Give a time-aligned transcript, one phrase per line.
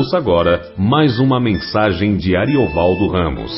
[0.00, 3.52] Ouça agora mais uma mensagem de Ariovaldo Ramos.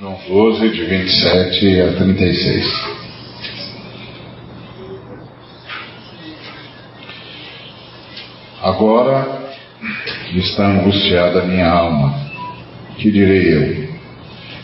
[0.00, 2.66] João 12, de 27 a 36.
[8.62, 9.54] Agora
[10.34, 12.14] está angustiada a minha alma.
[12.96, 13.90] Que direi eu?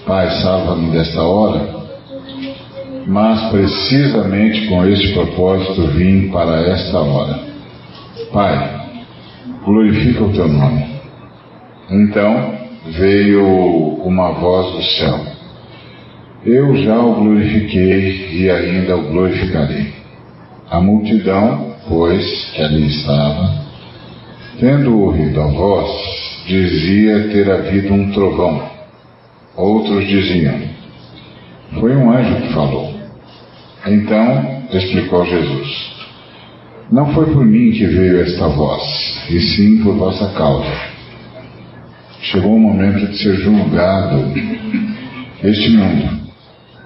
[0.04, 1.75] Pai, salva-me desta hora.
[3.06, 7.38] Mas precisamente com este propósito vim para esta hora.
[8.32, 8.86] Pai,
[9.64, 10.86] glorifica o teu nome.
[11.88, 12.54] Então
[12.98, 13.46] veio
[14.04, 15.20] uma voz do céu.
[16.44, 19.94] Eu já o glorifiquei e ainda o glorificarei.
[20.68, 23.52] A multidão, pois, que ali estava,
[24.58, 25.88] tendo ouvido a voz,
[26.46, 28.68] dizia ter havido um trovão.
[29.56, 30.60] Outros diziam,
[31.78, 32.95] foi um anjo que falou.
[33.86, 35.94] Então explicou Jesus:
[36.90, 38.82] Não foi por mim que veio esta voz,
[39.30, 40.96] e sim por vossa causa.
[42.20, 44.32] Chegou o momento de ser julgado
[45.44, 46.18] este mundo,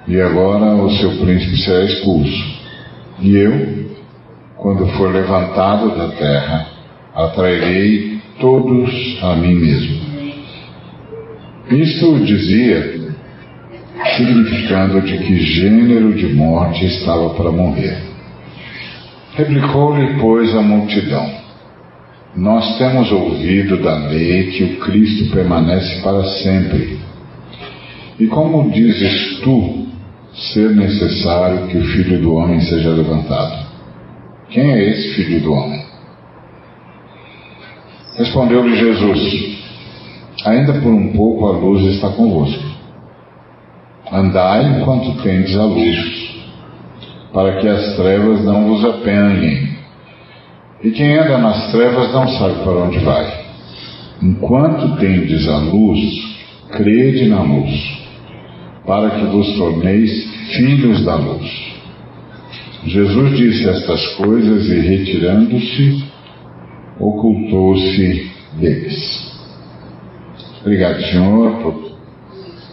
[0.06, 2.60] e agora o seu príncipe será expulso.
[3.20, 3.90] E eu,
[4.56, 6.66] quando for levantado da terra,
[7.14, 10.00] atrairei todos a mim mesmo.
[11.70, 12.99] Isto dizia
[14.16, 17.98] significando de que gênero de morte estava para morrer.
[19.34, 21.30] Replicou-lhe, pois, a multidão:
[22.36, 26.98] Nós temos ouvido da lei que o Cristo permanece para sempre.
[28.18, 29.86] E como dizes tu
[30.34, 33.66] ser necessário que o Filho do Homem seja levantado?
[34.50, 35.84] Quem é esse Filho do Homem?
[38.18, 39.58] Respondeu-lhe Jesus:
[40.44, 42.69] Ainda por um pouco a luz está convosco.
[44.12, 46.34] Andai enquanto tendes a luz,
[47.32, 49.70] para que as trevas não vos apanhem.
[50.82, 53.40] E quem anda nas trevas não sabe para onde vai.
[54.20, 56.00] Enquanto tendes a luz,
[56.72, 58.00] crede na luz,
[58.84, 60.10] para que vos torneis
[60.56, 61.70] filhos da luz.
[62.84, 66.04] Jesus disse estas coisas e, retirando-se,
[66.98, 69.30] ocultou-se deles.
[70.62, 71.89] Obrigado, Senhor, por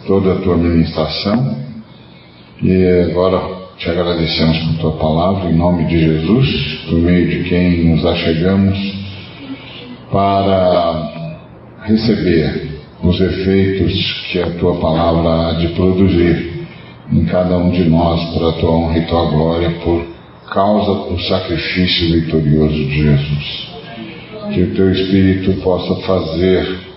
[0.08, 1.54] toda a tua ministração.
[2.62, 3.40] E agora
[3.76, 8.78] te agradecemos por tua palavra, em nome de Jesus, por meio de quem nos achegamos
[10.10, 11.36] para
[11.84, 16.66] receber os efeitos que a tua palavra há de produzir
[17.12, 20.04] em cada um de nós para a tua honra e tua glória, por
[20.50, 23.68] causa do sacrifício vitorioso de Jesus.
[24.52, 26.87] Que o teu Espírito possa fazer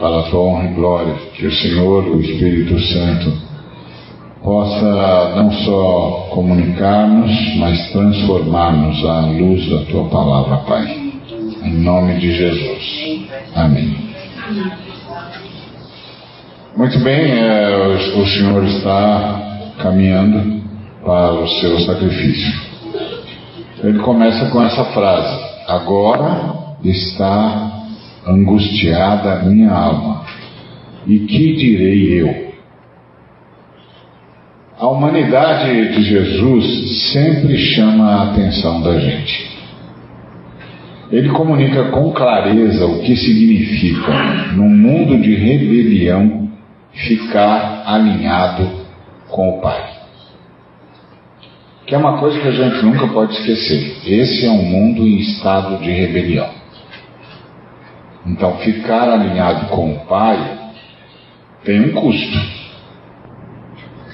[0.00, 3.32] para a tua honra e glória, que o Senhor, o Espírito Santo,
[4.42, 11.12] possa não só comunicar-nos, mas transformar-nos à luz da tua palavra, Pai.
[11.62, 13.28] Em nome de Jesus.
[13.54, 14.10] Amém.
[16.74, 17.76] Muito bem, é,
[18.16, 20.62] o Senhor está caminhando
[21.04, 22.70] para o seu sacrifício.
[23.84, 27.69] Ele começa com essa frase: Agora está
[28.26, 30.24] angustiada minha alma.
[31.06, 32.50] E que direi eu?
[34.78, 39.50] A humanidade de Jesus sempre chama a atenção da gente.
[41.12, 44.12] Ele comunica com clareza o que significa,
[44.54, 46.48] num mundo de rebelião,
[46.92, 48.68] ficar alinhado
[49.28, 49.84] com o Pai.
[51.86, 53.96] Que é uma coisa que a gente nunca pode esquecer.
[54.06, 56.59] Esse é um mundo em estado de rebelião.
[58.26, 60.58] Então, ficar alinhado com o Pai
[61.64, 62.38] tem um custo.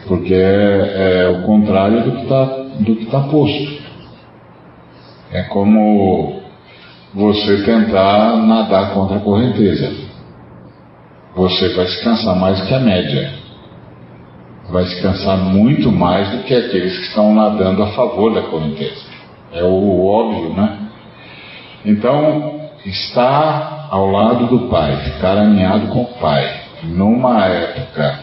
[0.07, 2.67] Porque é, é o contrário do que está
[3.03, 3.83] está posto.
[5.33, 6.41] É como
[7.15, 9.93] você tentar nadar contra a correnteza.
[11.35, 13.35] Você vai se cansar mais que a média.
[14.71, 19.05] Vai se cansar muito mais do que aqueles que estão nadando a favor da correnteza.
[19.53, 20.79] É o óbvio, né?
[21.85, 22.56] Então,
[22.87, 28.21] está ao lado do Pai, ficar alinhado com o Pai, numa época,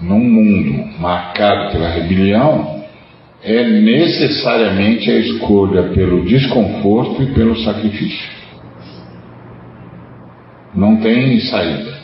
[0.00, 2.78] num mundo marcado pela rebelião,
[3.42, 8.38] é necessariamente a escolha pelo desconforto e pelo sacrifício.
[10.74, 11.98] Não tem saída.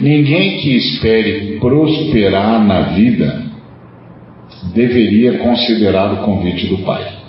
[0.00, 3.42] Ninguém que espere prosperar na vida
[4.74, 7.19] deveria considerar o convite do Pai.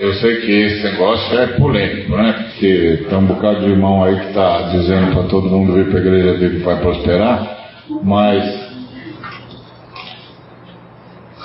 [0.00, 2.32] Eu sei que esse negócio é polêmico, né?
[2.32, 5.98] Porque tem um bocado de irmão aí que está dizendo para todo mundo vir para
[5.98, 7.58] a igreja dele que vai prosperar,
[8.02, 8.70] mas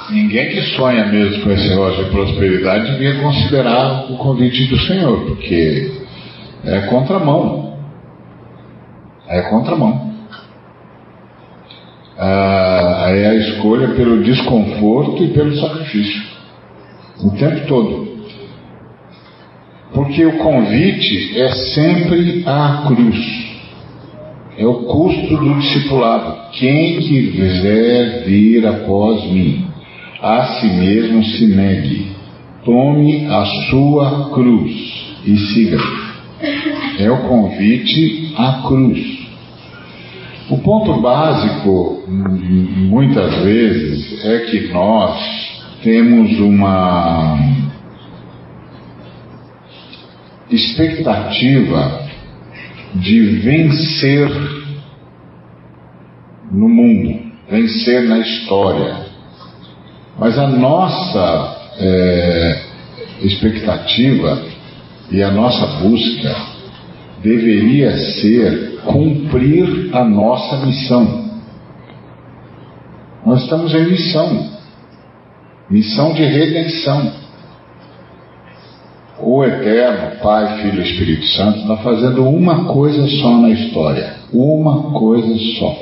[0.10, 5.26] Ninguém que sonha mesmo com esse negócio de prosperidade devia considerar o convite do Senhor,
[5.26, 5.92] porque
[6.64, 7.76] é contramão.
[9.28, 10.14] É contramão.
[12.20, 16.24] Ah, é a escolha pelo desconforto e pelo sacrifício.
[17.24, 18.15] O tempo todo.
[19.94, 23.46] Porque o convite é sempre a cruz.
[24.58, 26.52] É o custo do discipulado.
[26.54, 29.68] Quem quiser vir após mim,
[30.22, 32.12] a si mesmo se negue.
[32.64, 35.78] Tome a sua cruz e siga.
[37.00, 39.26] É o convite à cruz.
[40.50, 45.20] O ponto básico, muitas vezes, é que nós
[45.84, 47.38] temos uma
[50.50, 52.06] expectativa
[52.96, 54.30] de vencer
[56.52, 59.06] no mundo, vencer na história.
[60.18, 62.62] Mas a nossa é,
[63.22, 64.44] expectativa
[65.12, 66.36] e a nossa busca
[67.22, 71.26] deveria ser cumprir a nossa missão.
[73.26, 74.52] Nós estamos em missão,
[75.70, 77.25] missão de redenção
[79.22, 84.16] o Eterno, Pai, Filho e Espírito Santo, está fazendo uma coisa só na história.
[84.34, 85.78] Uma coisa só.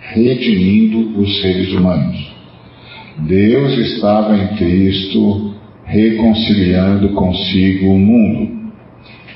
[0.00, 2.32] Redimindo os seres humanos.
[3.18, 5.54] Deus estava em Cristo
[5.84, 8.72] reconciliando consigo o mundo,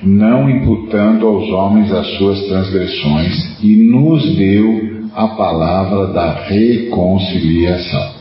[0.02, 8.12] não imputando aos homens as suas transgressões, e nos deu a palavra da reconciliação,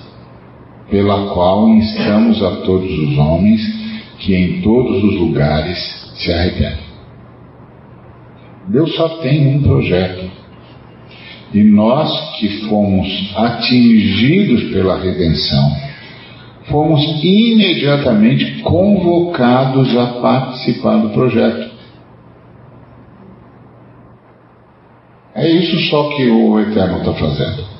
[0.90, 3.77] pela qual instamos a todos os homens
[4.20, 5.78] que em todos os lugares
[6.16, 6.88] se arrependem.
[8.68, 10.30] Deus só tem um projeto.
[11.54, 15.72] E nós que fomos atingidos pela redenção,
[16.66, 21.72] fomos imediatamente convocados a participar do projeto.
[25.34, 27.78] É isso só que o Eterno está fazendo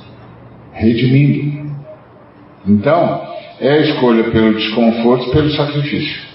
[0.78, 1.68] redimindo.
[2.66, 3.22] Então,
[3.60, 6.27] é a escolha pelo desconforto e pelo sacrifício.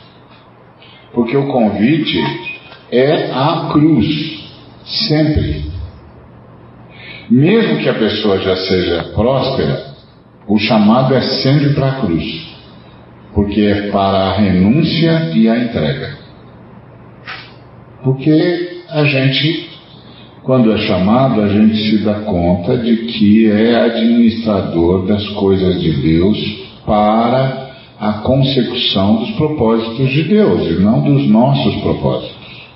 [1.13, 2.19] Porque o convite
[2.91, 4.43] é a cruz,
[4.83, 5.71] sempre.
[7.29, 9.93] Mesmo que a pessoa já seja próspera,
[10.47, 12.55] o chamado é sempre para a cruz,
[13.33, 16.17] porque é para a renúncia e a entrega.
[18.03, 19.69] Porque a gente,
[20.43, 25.93] quando é chamado, a gente se dá conta de que é administrador das coisas de
[26.01, 26.37] Deus
[26.85, 27.62] para
[28.03, 32.67] a consecução dos propósitos de Deus e não dos nossos propósitos.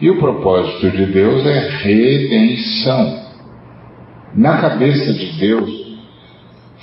[0.00, 3.26] E o propósito de Deus é redenção.
[4.32, 5.98] Na cabeça de Deus,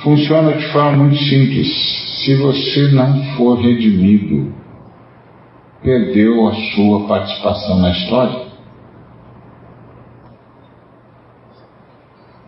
[0.04, 1.68] funciona de forma muito simples.
[2.26, 4.54] Se você não for redimido,
[5.82, 8.44] perdeu a sua participação na história.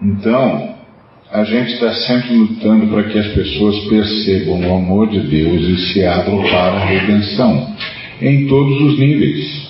[0.01, 0.74] Então,
[1.35, 5.91] a gente está sempre lutando para que as pessoas percebam o amor de Deus e
[5.91, 7.75] se abram para a redenção,
[8.21, 9.65] em todos os níveis.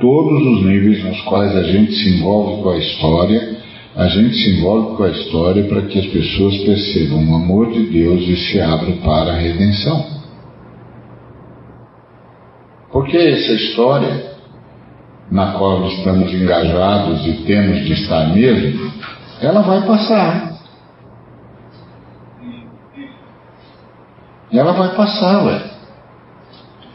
[0.00, 3.58] Todos os níveis nos quais a gente se envolve com a história,
[3.94, 7.84] a gente se envolve com a história para que as pessoas percebam o amor de
[7.84, 10.06] Deus e se abram para a redenção.
[12.90, 14.32] Porque essa história,
[15.30, 18.90] na qual estamos engajados e temos de estar mesmo,
[19.40, 20.54] ela vai passar.
[24.52, 25.60] Ela vai passar, ué.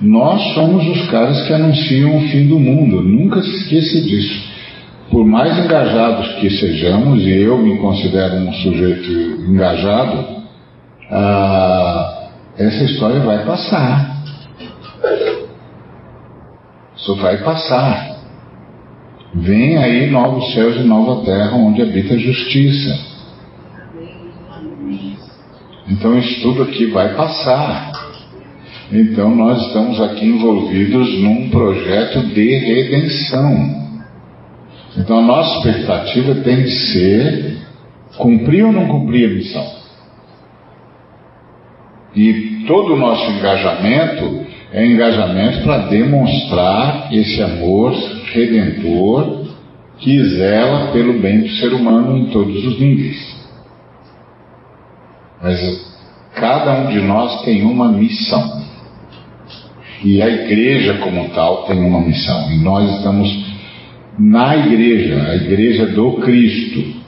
[0.01, 3.01] Nós somos os caras que anunciam o fim do mundo.
[3.01, 4.49] Nunca se esqueça disso.
[5.11, 9.11] Por mais engajados que sejamos, e eu me considero um sujeito
[9.49, 10.25] engajado,
[11.11, 14.19] ah, essa história vai passar.
[16.95, 18.18] Isso vai passar.
[19.33, 23.09] Vem aí novos céus e nova terra onde habita a justiça.
[25.87, 27.91] Então isso tudo aqui vai passar.
[28.91, 33.89] Então nós estamos aqui envolvidos num projeto de redenção.
[34.97, 37.57] Então a nossa expectativa tem de ser
[38.17, 39.79] cumprir ou não cumprir a missão.
[42.15, 47.93] E todo o nosso engajamento é engajamento para demonstrar esse amor
[48.31, 49.47] redentor
[49.97, 53.39] que zela pelo bem do ser humano em todos os níveis.
[55.41, 55.59] Mas
[56.35, 58.59] cada um de nós tem uma missão.
[60.03, 62.51] E a igreja como tal tem uma missão.
[62.51, 63.49] E nós estamos
[64.17, 66.99] na igreja, a igreja do Cristo.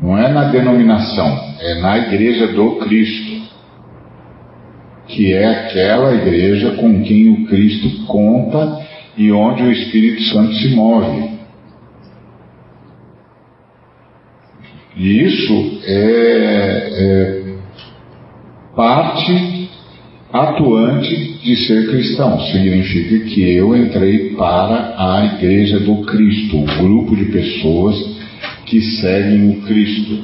[0.00, 3.31] Não é na denominação, é na igreja do Cristo,
[5.12, 8.80] que é aquela igreja com quem o Cristo conta
[9.16, 11.32] e onde o Espírito Santo se move.
[14.96, 17.42] E isso é, é
[18.74, 19.70] parte
[20.32, 22.40] atuante de ser cristão.
[22.40, 27.96] Significa que eu entrei para a igreja do Cristo, um grupo de pessoas
[28.64, 30.18] que seguem o Cristo,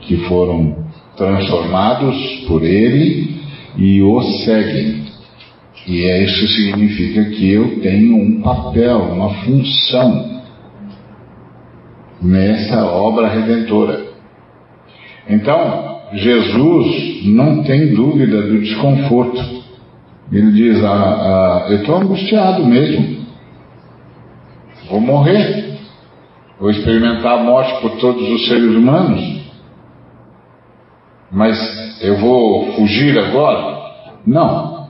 [0.00, 0.84] que foram
[1.16, 2.16] transformados
[2.46, 3.35] por Ele
[3.76, 5.06] e o seguem.
[5.86, 10.42] E é isso significa que eu tenho um papel, uma função
[12.20, 14.04] nessa obra redentora.
[15.28, 19.40] Então, Jesus não tem dúvida do desconforto.
[20.32, 23.24] Ele diz: ah, ah, Eu estou angustiado mesmo.
[24.90, 25.76] Vou morrer.
[26.58, 29.35] Vou experimentar a morte por todos os seres humanos.
[31.36, 31.54] Mas
[32.00, 33.92] eu vou fugir agora?
[34.26, 34.88] Não.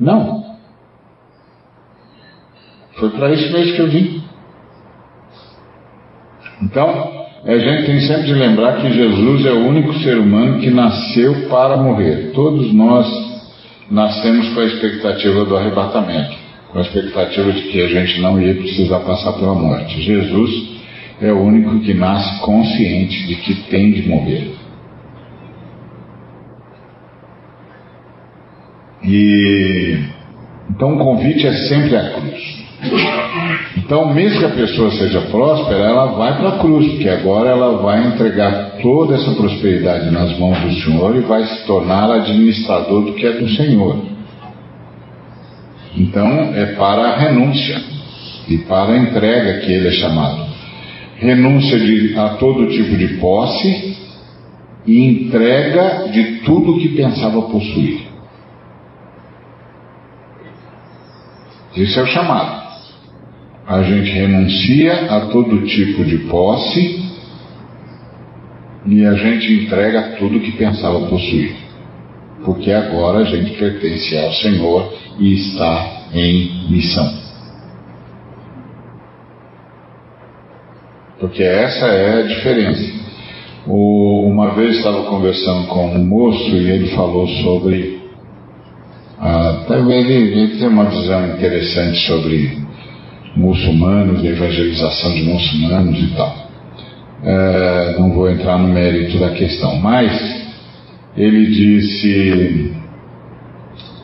[0.00, 0.56] Não.
[2.98, 4.24] Foi para isso mesmo que eu vim.
[6.60, 10.70] Então, a gente tem sempre de lembrar que Jesus é o único ser humano que
[10.70, 12.32] nasceu para morrer.
[12.34, 13.06] Todos nós
[13.88, 16.36] nascemos com a expectativa do arrebatamento,
[16.72, 20.02] com a expectativa de que a gente não ia precisar passar pela morte.
[20.02, 20.80] Jesus
[21.22, 24.59] é o único que nasce consciente de que tem de morrer.
[29.02, 29.98] E
[30.70, 32.60] então o convite é sempre a cruz.
[33.76, 37.82] Então, mesmo que a pessoa seja próspera, ela vai para a cruz, porque agora ela
[37.82, 43.12] vai entregar toda essa prosperidade nas mãos do Senhor e vai se tornar administrador do
[43.12, 43.98] que é do Senhor.
[45.96, 47.82] Então, é para a renúncia
[48.48, 50.48] e para a entrega que ele é chamado.
[51.18, 53.98] Renúncia de, a todo tipo de posse
[54.86, 58.09] e entrega de tudo que pensava possuir.
[61.76, 62.60] Esse é o chamado
[63.70, 67.08] a gente renuncia a todo tipo de posse
[68.84, 71.54] e a gente entrega tudo que pensava possuir.
[72.44, 77.14] Porque agora a gente pertence ao Senhor e está em missão.
[81.20, 82.92] Porque essa é a diferença.
[83.68, 87.99] O, uma vez estava conversando com um moço e ele falou sobre.
[89.22, 92.58] Ah, ele, ele tem uma visão interessante sobre
[93.36, 96.48] muçulmanos, evangelização de muçulmanos e tal.
[97.22, 100.10] É, não vou entrar no mérito da questão, mas
[101.14, 102.74] ele disse: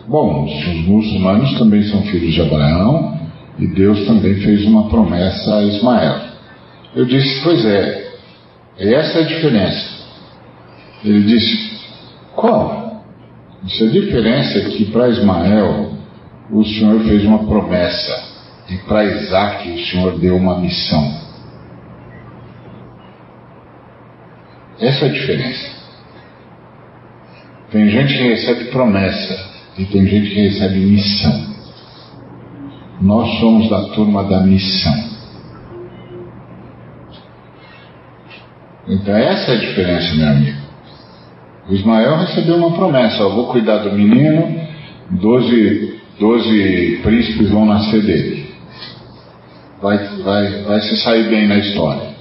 [0.06, 3.18] Bom, os muçulmanos também são filhos de Abraão
[3.58, 6.20] e Deus também fez uma promessa a Ismael.
[6.94, 8.12] Eu disse: Pois é,
[8.78, 9.96] essa é a diferença.
[11.02, 11.70] Ele disse:
[12.35, 12.86] Qual?
[13.62, 15.92] Disse, a diferença é que para Ismael
[16.50, 18.25] o Senhor fez uma promessa
[18.68, 21.26] e para Isaac o Senhor deu uma missão.
[24.78, 25.76] Essa é a diferença.
[27.70, 31.56] Tem gente que recebe promessa e tem gente que recebe missão.
[33.00, 34.94] Nós somos da turma da missão.
[38.88, 40.65] Então essa é a diferença, meu amigo.
[41.68, 44.61] Ismael recebeu uma promessa, eu vou cuidar do menino,
[45.11, 48.46] doze, doze príncipes vão nascer dele
[49.80, 52.16] vai, vai, vai se sair bem na história.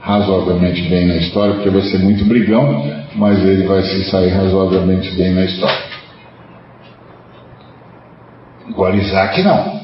[0.00, 2.84] Razoavelmente bem na história, porque vai ser muito brigão,
[3.16, 5.88] mas ele vai se sair razoavelmente bem na história.
[8.68, 9.78] Agora Isaac não.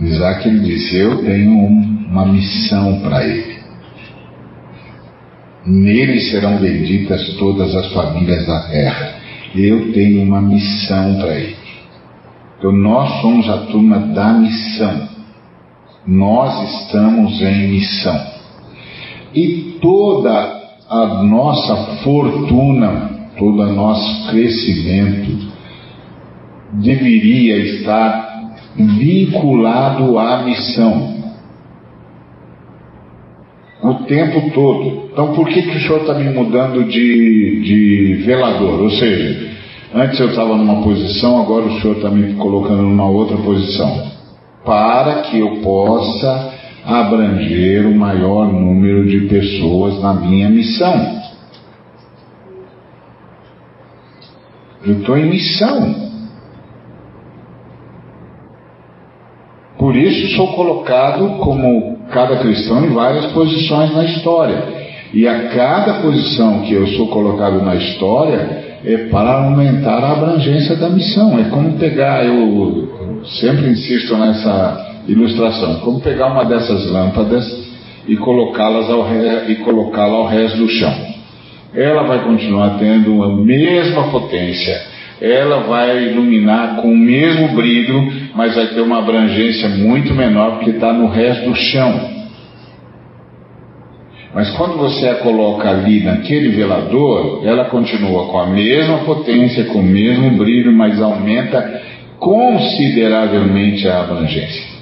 [0.00, 1.66] Isaac ele disse, eu tenho
[2.10, 3.51] uma missão para ele.
[5.66, 9.14] Nele serão benditas todas as famílias da terra.
[9.54, 11.56] Eu tenho uma missão para ele.
[12.58, 15.08] Então nós somos a turma da missão.
[16.06, 18.26] Nós estamos em missão.
[19.34, 25.52] E toda a nossa fortuna, todo o nosso crescimento
[26.72, 31.11] deveria estar vinculado à missão.
[33.82, 35.08] O tempo todo.
[35.12, 38.80] Então por que, que o senhor está me mudando de, de velador?
[38.80, 39.50] Ou seja,
[39.92, 44.12] antes eu estava numa posição, agora o senhor está me colocando numa outra posição
[44.64, 51.22] para que eu possa abranger o maior número de pessoas na minha missão.
[54.84, 56.12] Eu estou em missão.
[59.78, 64.82] Por isso sou colocado como cada cristão em várias posições na história.
[65.12, 70.76] E a cada posição que eu sou colocado na história é para aumentar a abrangência
[70.76, 71.38] da missão.
[71.38, 77.44] É como pegar, eu sempre insisto nessa ilustração, como pegar uma dessas lâmpadas
[78.06, 79.06] e colocá-las ao,
[79.48, 80.94] e colocá-la ao resto do chão.
[81.74, 84.91] Ela vai continuar tendo a mesma potência,
[85.22, 90.70] ela vai iluminar com o mesmo brilho, mas vai ter uma abrangência muito menor porque
[90.70, 92.10] está no resto do chão.
[94.34, 99.78] Mas quando você a coloca ali naquele velador, ela continua com a mesma potência, com
[99.78, 101.82] o mesmo brilho, mas aumenta
[102.18, 104.72] consideravelmente a abrangência.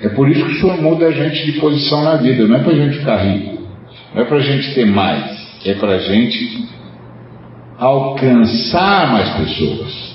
[0.00, 2.58] É por isso que o Senhor muda a gente de posição na vida, não é
[2.60, 3.58] para a gente ficar rico,
[4.14, 5.24] não é para a gente ter mais,
[5.64, 6.68] é para a gente
[7.78, 10.14] alcançar mais pessoas.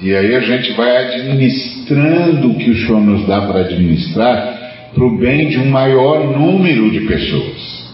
[0.00, 5.04] E aí a gente vai administrando o que o Senhor nos dá para administrar para
[5.04, 7.86] o bem de um maior número de pessoas.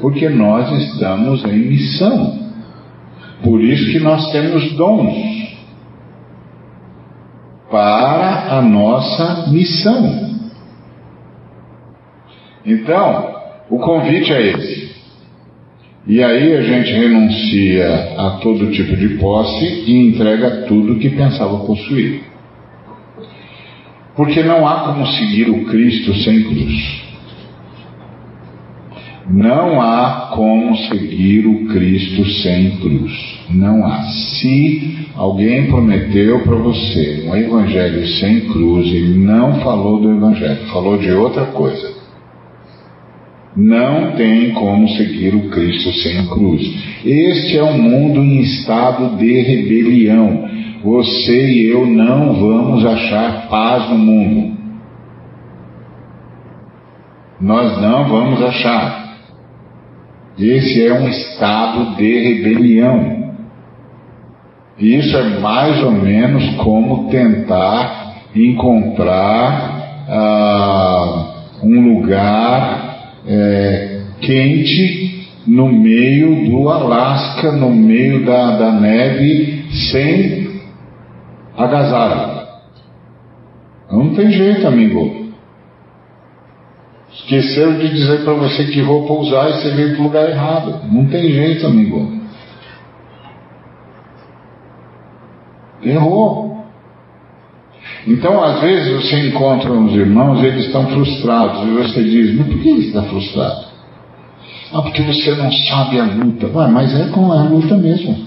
[0.00, 2.38] Porque nós estamos em missão.
[3.42, 5.36] Por isso que nós temos dons
[7.70, 10.26] para a nossa missão.
[12.64, 13.36] Então,
[13.70, 14.95] o convite é esse.
[16.08, 21.58] E aí a gente renuncia a todo tipo de posse e entrega tudo que pensava
[21.66, 22.22] possuir.
[24.14, 27.06] Porque não há como seguir o Cristo sem cruz.
[29.28, 33.40] Não há como seguir o Cristo sem cruz.
[33.50, 34.04] Não há.
[34.04, 40.96] Se alguém prometeu para você um evangelho sem cruz, ele não falou do evangelho, falou
[40.98, 42.05] de outra coisa.
[43.56, 46.62] Não tem como seguir o Cristo sem cruz.
[47.04, 50.46] Este é um mundo em estado de rebelião
[50.86, 54.56] você e eu não vamos achar paz no mundo.
[57.40, 59.16] Nós não vamos achar.
[60.38, 63.34] Esse é um estado de rebelião.
[64.78, 72.85] Isso é mais ou menos como tentar encontrar ah, um lugar
[73.26, 80.60] é, quente no meio do Alasca, no meio da, da neve, sem
[81.56, 82.46] agasalho.
[83.90, 85.26] Não tem jeito, amigo.
[87.12, 90.80] Esqueceram de dizer para você que roupa usar e você veio para o lugar errado.
[90.92, 92.20] Não tem jeito, amigo.
[95.82, 96.55] Errou.
[98.06, 102.58] Então, às vezes, você encontra uns irmãos, eles estão frustrados, e você diz, mas por
[102.60, 103.66] que ele está frustrado?
[104.72, 106.46] Ah, porque você não sabe a luta.
[106.46, 108.26] Ué, mas é com a luta mesmo.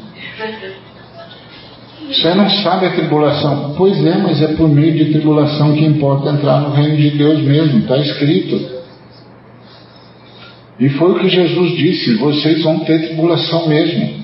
[2.07, 3.75] Você não sabe a tribulação.
[3.77, 7.41] Pois é, mas é por meio de tribulação que importa entrar no reino de Deus
[7.41, 8.79] mesmo, está escrito.
[10.79, 14.19] E foi o que Jesus disse: vocês vão ter tribulação mesmo.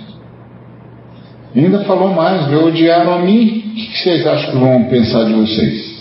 [1.56, 3.63] Ainda falou mais: me odiaram a mim.
[3.72, 5.96] O que vocês acham que vão pensar de vocês?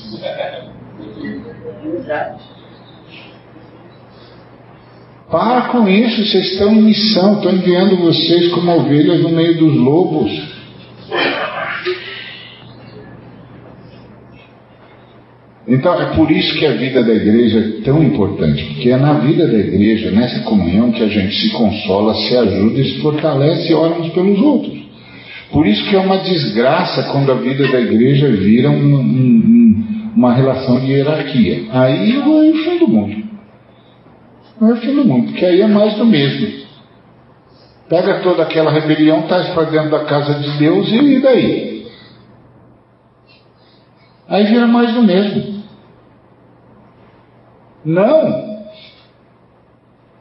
[5.30, 9.76] Para com isso, vocês estão em missão, estão enviando vocês como ovelhas no meio dos
[9.76, 10.54] lobos.
[15.66, 19.14] Então é por isso que a vida da igreja é tão importante, porque é na
[19.14, 23.72] vida da igreja, nessa comunhão, que a gente se consola, se ajuda e se fortalece
[23.72, 24.83] e ora uns pelos outros.
[25.54, 30.34] Por isso que é uma desgraça quando a vida da igreja vira um, um, uma
[30.34, 31.66] relação de hierarquia.
[31.70, 33.24] Aí é o fim do mundo.
[34.60, 36.64] É o fim do mundo, porque aí é mais do mesmo.
[37.88, 41.86] Pega toda aquela rebelião, traz para dentro da casa de Deus e daí?
[44.28, 45.62] Aí vira mais do mesmo.
[47.84, 48.53] Não.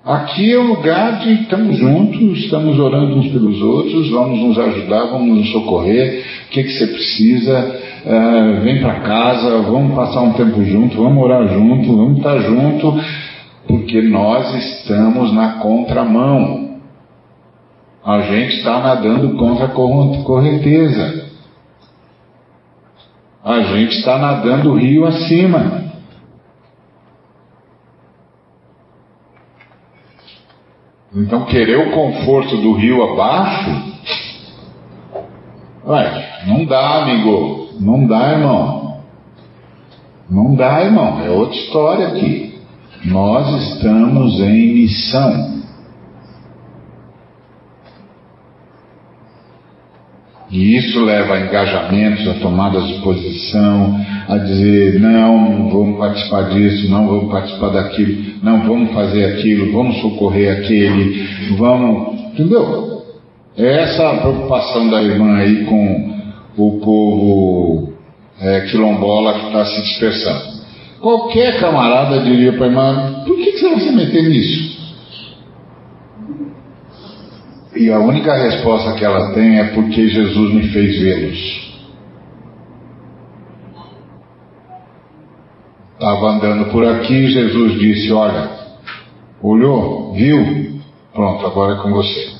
[0.06, 5.06] Aqui é o lugar de estamos juntos, estamos orando uns pelos outros, vamos nos ajudar,
[5.06, 6.26] vamos nos socorrer.
[6.46, 7.82] O que, que você precisa?
[8.06, 13.00] Uh, vem para casa, vamos passar um tempo junto, vamos orar junto, vamos estar junto,
[13.66, 16.80] porque nós estamos na contramão.
[18.06, 21.32] A gente está nadando contra a correnteza.
[23.42, 25.92] A gente está nadando rio acima.
[31.15, 33.93] Então, querer o conforto do rio abaixo,
[35.86, 37.69] ué, não dá, amigo.
[37.80, 38.97] Não dá, irmão.
[40.30, 41.21] Não dá, irmão.
[41.23, 42.60] É outra história aqui.
[43.06, 45.62] Nós estamos em missão.
[50.54, 56.92] E isso leva a engajamentos, a tomadas de posição, a dizer não, vamos participar disso,
[56.92, 62.22] não vamos participar daquilo, não vamos fazer aquilo, vamos socorrer aquele, vamos.
[62.34, 63.02] Entendeu?
[63.58, 66.13] É essa a preocupação da irmã aí com
[66.56, 67.94] o povo
[68.39, 70.54] é, quilombola que está se dispersando.
[71.02, 74.73] Qualquer camarada diria para a irmã: por que, que você vai se meter nisso?
[77.76, 81.74] E a única resposta que ela tem é porque Jesus me fez vê-los.
[85.94, 88.50] Estava andando por aqui, Jesus disse: Olha,
[89.42, 90.82] olhou, viu?
[91.14, 92.34] Pronto, agora é com você.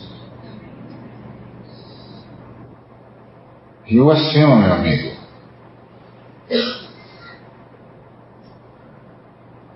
[3.88, 5.13] Viu acima, meu amigo.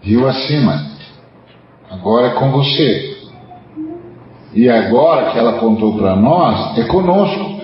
[0.02, 0.92] Viu acima.
[1.90, 3.17] Agora é com você.
[4.54, 7.58] E agora que ela contou para nós, é conosco.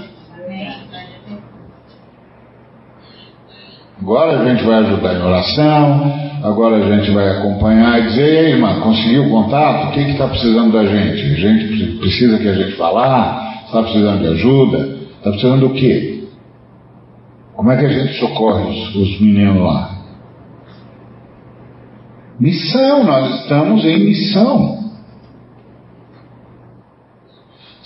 [4.02, 8.52] Agora a gente vai ajudar em oração, agora a gente vai acompanhar e dizer, ei
[8.52, 9.88] irmã, conseguiu o contato?
[9.88, 11.22] O que está precisando da gente?
[11.22, 13.64] A gente precisa que a gente falar?
[13.66, 14.78] Está precisando de ajuda?
[15.18, 16.26] Está precisando do quê?
[17.56, 19.90] Como é que a gente socorre os, os meninos lá?
[22.38, 24.83] Missão, nós estamos em missão.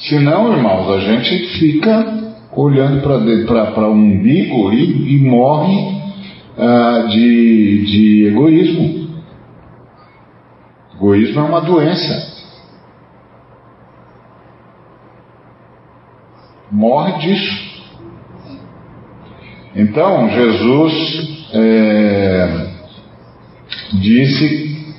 [0.07, 6.01] Senão, irmãos, a gente fica olhando para o umbigo e, e morre
[6.57, 9.09] ah, de, de egoísmo.
[10.95, 12.37] Egoísmo é uma doença.
[16.71, 17.67] Morre disso.
[19.75, 22.67] Então, Jesus é,
[23.93, 24.95] disse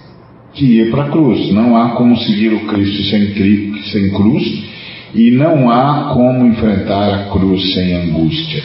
[0.52, 1.50] que ia para a cruz.
[1.54, 4.77] Não há como seguir o Cristo sem, sem cruz
[5.14, 8.62] e não há como enfrentar a cruz sem angústia.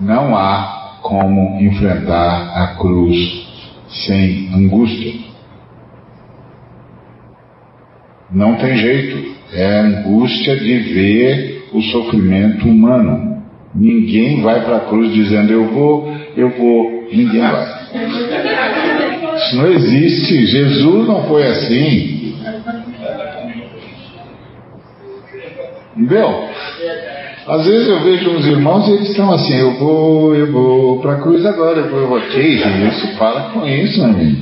[0.00, 3.16] Não há como enfrentar a cruz
[3.88, 5.14] sem angústia.
[8.30, 9.32] Não tem jeito.
[9.52, 13.42] É a angústia de ver o sofrimento humano.
[13.74, 17.08] Ninguém vai para a cruz dizendo eu vou, eu vou.
[17.12, 17.82] Ninguém vai.
[19.36, 20.46] Isso não existe.
[20.46, 22.34] Jesus não foi assim.
[25.96, 26.48] Entendeu?
[27.46, 31.14] Às vezes eu vejo uns irmãos e eles estão assim, eu vou, eu vou para
[31.14, 34.36] a cruz agora, eu vou, eu vou, que isso, para com isso, amigo.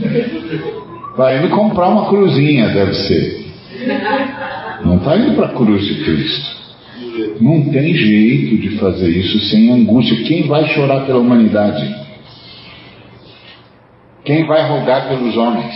[1.17, 3.47] Vai indo comprar uma cruzinha, deve ser.
[4.85, 6.61] Não está indo para a cruz de Cristo.
[7.41, 10.23] Não tem jeito de fazer isso sem angústia.
[10.25, 11.97] Quem vai chorar pela humanidade?
[14.25, 15.75] Quem vai rogar pelos homens?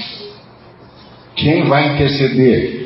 [1.34, 2.83] Quem vai interceder?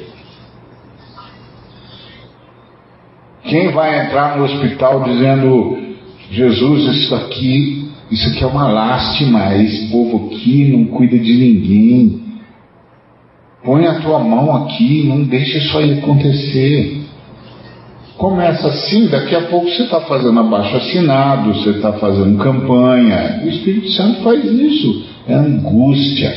[3.48, 5.78] Quem vai entrar no hospital dizendo,
[6.30, 12.22] Jesus, isso aqui, isso aqui é uma lástima, esse povo aqui não cuida de ninguém.
[13.64, 17.04] Põe a tua mão aqui, não deixa isso aí acontecer.
[18.18, 23.40] Começa assim, daqui a pouco você está fazendo abaixo assinado, você está fazendo campanha.
[23.44, 25.06] O Espírito Santo faz isso.
[25.26, 26.36] É angústia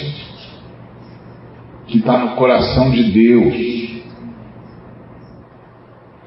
[1.88, 3.91] que está no coração de Deus.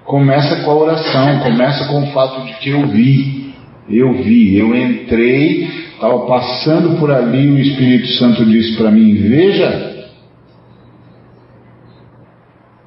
[0.05, 3.55] Começa com a oração, começa com o fato de que eu vi,
[3.89, 5.65] eu vi, eu entrei,
[5.95, 10.09] estava passando por ali, o Espírito Santo disse para mim: Veja,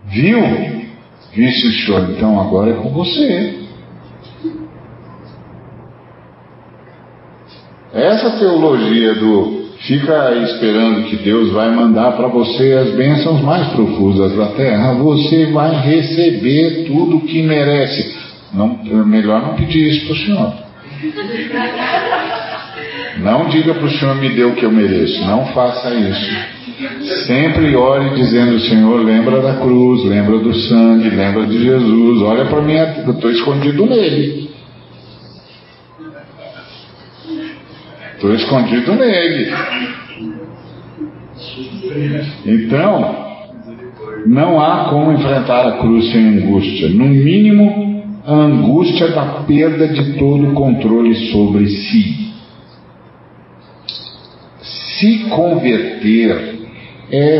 [0.05, 0.77] viu?
[1.33, 3.67] Disse o Senhor, então agora é com você.
[7.93, 14.35] Essa teologia do fica esperando que Deus vai mandar para você as bênçãos mais profusas
[14.35, 18.17] da terra, você vai receber tudo o que merece.
[18.53, 20.53] Não, é melhor não pedir isso para o Senhor.
[23.19, 25.25] Não diga para o Senhor me dê o que eu mereço.
[25.25, 26.57] Não faça isso.
[27.25, 32.21] Sempre ore dizendo, Senhor, lembra da cruz, lembra do sangue, lembra de Jesus.
[32.21, 34.56] Olha para mim, eu estou escondido nele.
[38.17, 39.53] Estou escondido nele.
[42.47, 43.15] Então,
[44.25, 46.89] não há como enfrentar a cruz sem angústia.
[46.89, 52.33] No mínimo, a angústia da perda de todo o controle sobre si.
[54.63, 56.57] Se converter
[57.11, 57.35] é,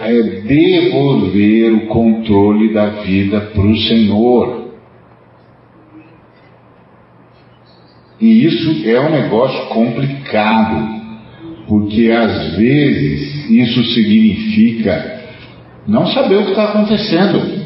[0.00, 4.63] é devolver o controle da vida para o Senhor.
[8.20, 11.02] E isso é um negócio complicado,
[11.66, 15.22] porque às vezes isso significa
[15.86, 17.64] não saber o que está acontecendo.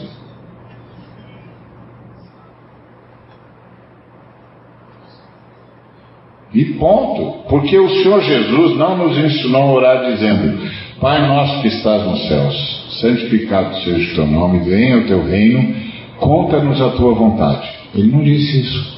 [6.52, 7.48] E ponto.
[7.48, 10.58] Porque o Senhor Jesus não nos ensinou a orar dizendo:
[11.00, 15.74] Pai nosso que estás nos céus, santificado seja o teu nome, venha o teu reino,
[16.18, 17.68] conta-nos a tua vontade.
[17.94, 18.97] Ele não disse isso.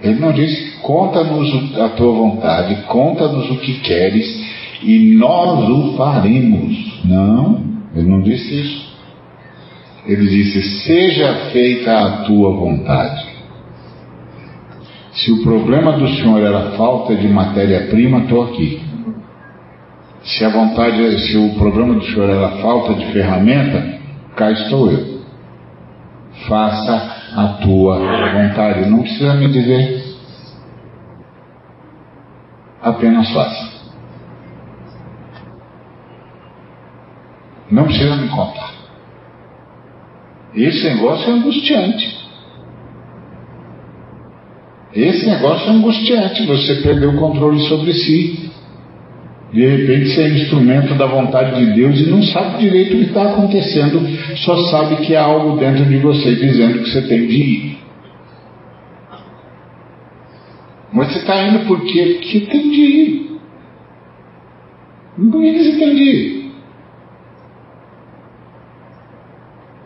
[0.00, 4.26] Ele não disse: conta-nos a tua vontade, conta-nos o que queres
[4.82, 7.00] e nós o faremos.
[7.04, 8.96] Não, ele não disse isso.
[10.06, 13.26] Ele disse: seja feita a tua vontade.
[15.12, 18.82] Se o problema do Senhor era falta de matéria-prima, estou aqui.
[20.22, 23.98] Se a vontade, se o problema do Senhor era falta de ferramenta,
[24.36, 25.15] cá estou eu.
[26.48, 28.88] Faça a tua vontade.
[28.88, 30.04] Não precisa me dizer.
[32.82, 33.76] Apenas faça.
[37.70, 38.74] Não precisa me contar.
[40.54, 42.26] Esse negócio é angustiante.
[44.94, 46.46] Esse negócio é angustiante.
[46.46, 48.50] Você perdeu o controle sobre si.
[49.52, 53.04] De repente você é instrumento da vontade de Deus e não sabe direito o que
[53.04, 54.00] está acontecendo,
[54.38, 57.78] só sabe que há algo dentro de você dizendo que você tem de ir.
[60.92, 62.18] Mas você está indo por quê?
[62.20, 63.26] Porque tem de ir.
[65.30, 66.36] Por que você tem de ir?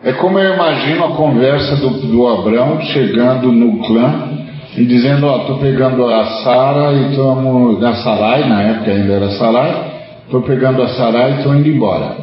[0.03, 4.40] É como eu imagino a conversa do, do Abraão chegando no clã
[4.75, 9.31] e dizendo, ó, tô pegando a Sara e estamos, a Sarai, na época ainda era
[9.31, 12.15] Sarai, tô pegando a Sarai e estou indo embora.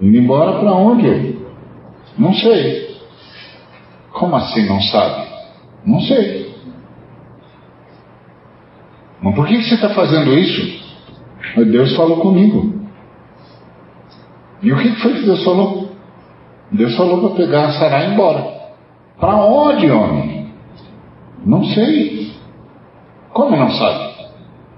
[0.00, 1.38] Indo embora para onde?
[2.18, 2.96] Não sei.
[4.12, 5.26] Como assim não sabe?
[5.86, 6.54] Não sei.
[9.22, 10.80] Mas por que você está fazendo isso?
[11.56, 12.74] Deus falou comigo.
[14.62, 15.88] E o que foi que Deus falou?
[16.70, 18.46] Deus falou para pegar a Sarai e ir embora.
[19.18, 20.39] Para onde, homem?
[21.44, 22.32] Não sei.
[23.32, 24.10] Como não sabe?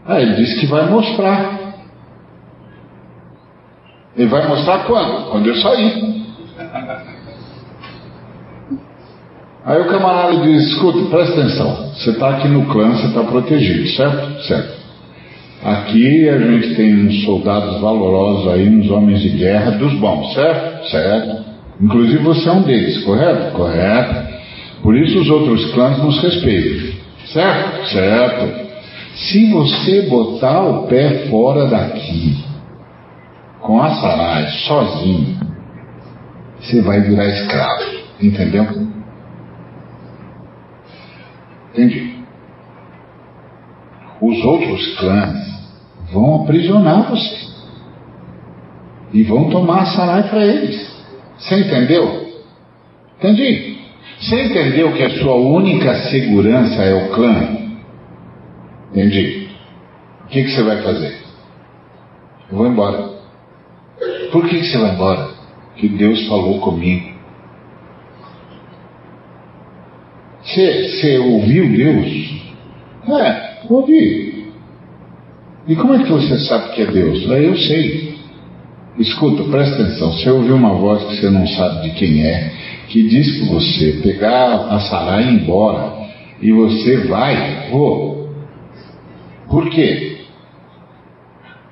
[0.06, 1.60] Ah, ele disse que vai mostrar.
[4.16, 5.30] Ele vai mostrar quando?
[5.30, 6.22] Quando eu sair.
[9.64, 11.92] Aí o camarada diz: escuta, presta atenção.
[11.94, 14.42] Você está aqui no clã, você está protegido, certo?
[14.42, 14.82] Certo.
[15.62, 20.90] Aqui a gente tem uns soldados valorosos aí, uns homens de guerra dos bons, certo?
[20.90, 21.44] Certo.
[21.80, 23.52] Inclusive você é um deles, correto?
[23.52, 24.32] Correto.
[24.82, 27.00] Por isso os outros clãs nos respeitam.
[27.26, 27.86] Certo?
[27.88, 28.72] Certo.
[29.14, 32.44] Se você botar o pé fora daqui,
[33.60, 35.38] com a Sarai, sozinho,
[36.58, 38.02] você vai virar escravo.
[38.20, 38.66] Entendeu?
[41.72, 42.16] Entendi.
[44.20, 45.52] Os outros clãs
[46.12, 47.52] vão aprisionar você.
[49.12, 50.90] E vão tomar a Sarai para eles.
[51.38, 52.26] Você entendeu?
[53.18, 53.81] Entendi.
[54.22, 57.56] Você entendeu que a sua única segurança é o clã?
[58.92, 59.48] Entendi.
[60.24, 61.18] O que, que você vai fazer?
[62.48, 63.10] Eu vou embora.
[64.30, 65.28] Por que, que você vai embora?
[65.74, 67.10] Que Deus falou comigo.
[70.44, 72.52] Você, você ouviu Deus?
[73.08, 74.52] É, ouvi.
[75.66, 77.28] E como é que você sabe que é Deus?
[77.28, 78.11] Ah, eu sei.
[78.98, 80.12] Escuta, presta atenção.
[80.12, 82.52] Você ouviu uma voz que você não sabe de quem é,
[82.88, 85.92] que diz para você pegar a Sarai e ir embora,
[86.42, 88.28] e você vai, vou.
[89.48, 90.18] Por quê?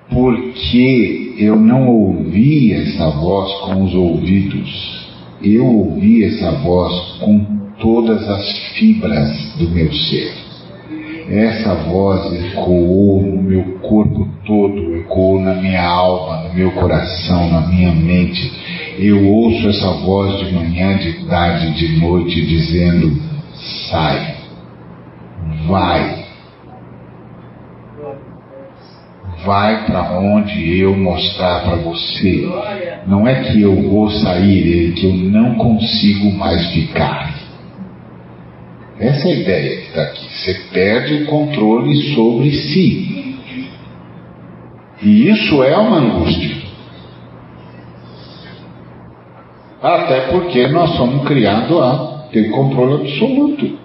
[0.09, 5.09] Porque eu não ouvi essa voz com os ouvidos,
[5.43, 7.45] eu ouvi essa voz com
[7.79, 10.50] todas as fibras do meu ser.
[11.31, 17.61] Essa voz ecoou no meu corpo todo, ecoou na minha alma, no meu coração, na
[17.69, 18.51] minha mente
[19.01, 23.17] eu ouço essa voz de manhã, de tarde, de noite, dizendo:
[23.55, 24.35] sai,
[25.67, 26.25] vai,
[29.43, 32.47] vai para onde eu mostrar para você.
[33.07, 37.40] Não é que eu vou sair, é que eu não consigo mais ficar.
[39.01, 40.27] Essa é a ideia que está aqui.
[40.29, 43.37] Você perde o controle sobre si.
[45.03, 46.57] E isso é uma angústia.
[49.83, 53.79] Até porque nós somos criados a ter controle absoluto.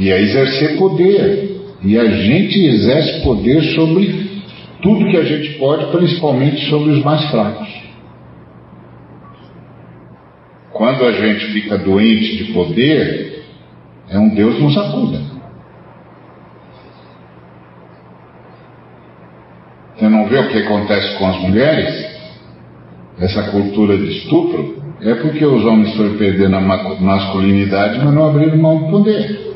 [0.00, 1.76] E a exercer poder.
[1.84, 4.42] E a gente exerce poder sobre
[4.82, 7.85] tudo que a gente pode, principalmente sobre os mais fracos.
[10.76, 13.44] Quando a gente fica doente de poder,
[14.10, 15.20] é um Deus nos acuda.
[19.94, 22.16] Você não vê o que acontece com as mulheres?
[23.18, 28.58] essa cultura de estupro, é porque os homens foram perdendo a masculinidade, mas não abriram
[28.58, 29.46] mão do poder.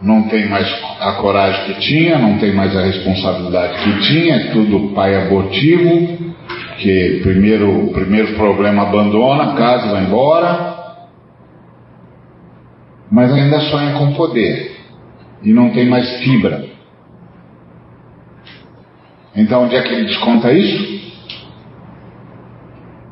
[0.00, 0.66] Não tem mais
[1.00, 6.34] a coragem que tinha, não tem mais a responsabilidade que tinha, é tudo pai abortivo,
[6.78, 10.76] que primeiro, o primeiro problema abandona, casa vai embora,
[13.10, 14.76] mas ainda sonha com poder
[15.42, 16.66] e não tem mais fibra.
[19.34, 20.98] Então, onde é que ele desconta isso?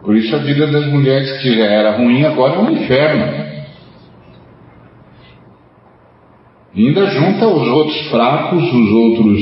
[0.02, 3.46] Por isso a vida das mulheres que já era ruim agora é um inferno.
[6.74, 9.40] E ainda junta os outros fracos, os outros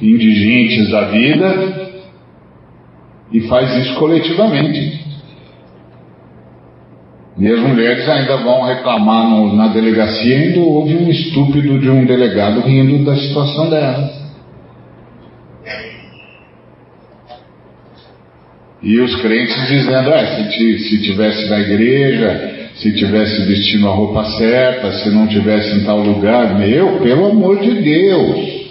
[0.00, 1.87] indigentes da vida
[3.32, 5.06] e faz isso coletivamente.
[7.38, 12.04] E as mulheres ainda vão reclamar no, na delegacia ainda houve um estúpido de um
[12.04, 14.18] delegado rindo da situação dela.
[18.82, 24.24] E os crentes dizendo, é, se, se tivesse na igreja, se tivesse vestindo a roupa
[24.24, 28.68] certa, se não tivesse em tal lugar, meu, pelo amor de Deus,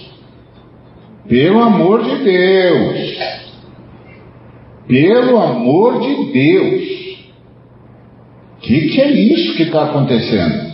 [1.27, 3.17] pelo amor de Deus,
[4.87, 6.97] pelo amor de Deus,
[8.57, 10.67] o que, que é isso que está acontecendo?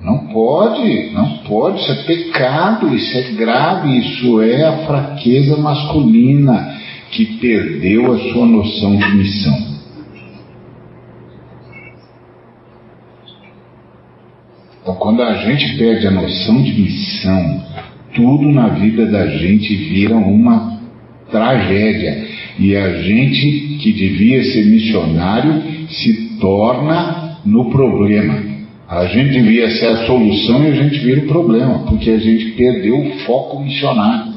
[0.00, 6.80] Não pode, não pode, isso é pecado, isso é grave, isso é a fraqueza masculina
[7.10, 9.72] que perdeu a sua noção de missão.
[14.80, 17.64] Então, quando a gente perde a noção de missão,
[18.14, 20.80] tudo na vida da gente vira uma
[21.30, 22.26] tragédia.
[22.58, 28.52] E a gente que devia ser missionário se torna no problema.
[28.88, 32.52] A gente devia ser a solução e a gente vira o problema, porque a gente
[32.52, 34.32] perdeu o foco missionário.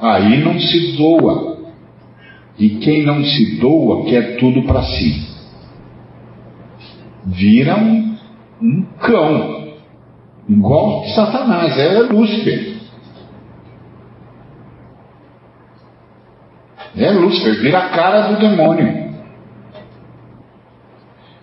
[0.00, 1.58] Aí não se doa.
[2.58, 5.28] E quem não se doa quer tudo para si.
[7.26, 8.09] Vira um,
[8.62, 9.74] um cão.
[10.48, 12.76] Igual Satanás, é Lúcifer.
[16.96, 19.10] É Lúcifer, vira a cara do demônio.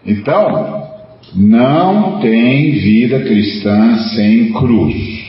[0.06, 0.88] Então,
[1.36, 5.28] não tem vida cristã sem cruz.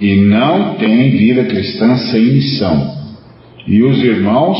[0.00, 2.96] E não tem vida cristã sem missão.
[3.66, 4.58] E os irmãos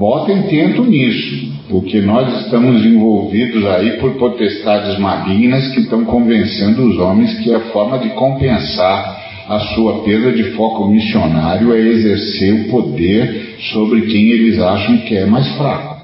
[0.00, 6.98] botem tento nisso, porque nós estamos envolvidos aí por potestades malignas que estão convencendo os
[6.98, 12.70] homens que a forma de compensar a sua perda de foco missionário é exercer o
[12.70, 16.00] poder sobre quem eles acham que é mais fraco.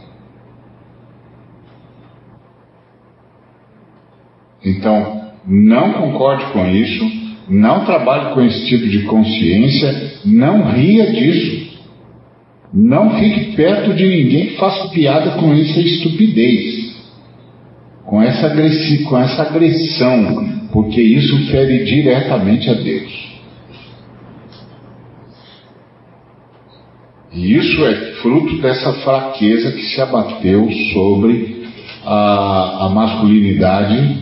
[4.63, 7.11] Então, não concorde com isso,
[7.49, 11.66] não trabalhe com esse tipo de consciência, não ria disso.
[12.79, 16.95] Não fique perto de ninguém que faça piada com essa estupidez,
[18.05, 18.55] com essa,
[19.09, 23.39] com essa agressão, porque isso fere diretamente a Deus.
[27.33, 31.67] E isso é fruto dessa fraqueza que se abateu sobre
[32.05, 34.19] a, a masculinidade,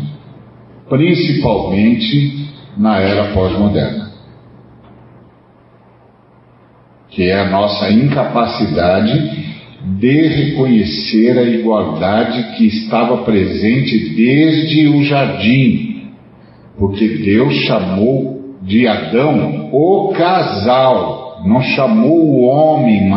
[0.89, 4.04] principalmente na era pós-moderna.
[7.15, 9.45] Que é a nossa incapacidade
[9.99, 16.09] de reconhecer a igualdade que estava presente desde o jardim,
[16.79, 23.13] porque Deus chamou de Adão o casal não chamou o homem,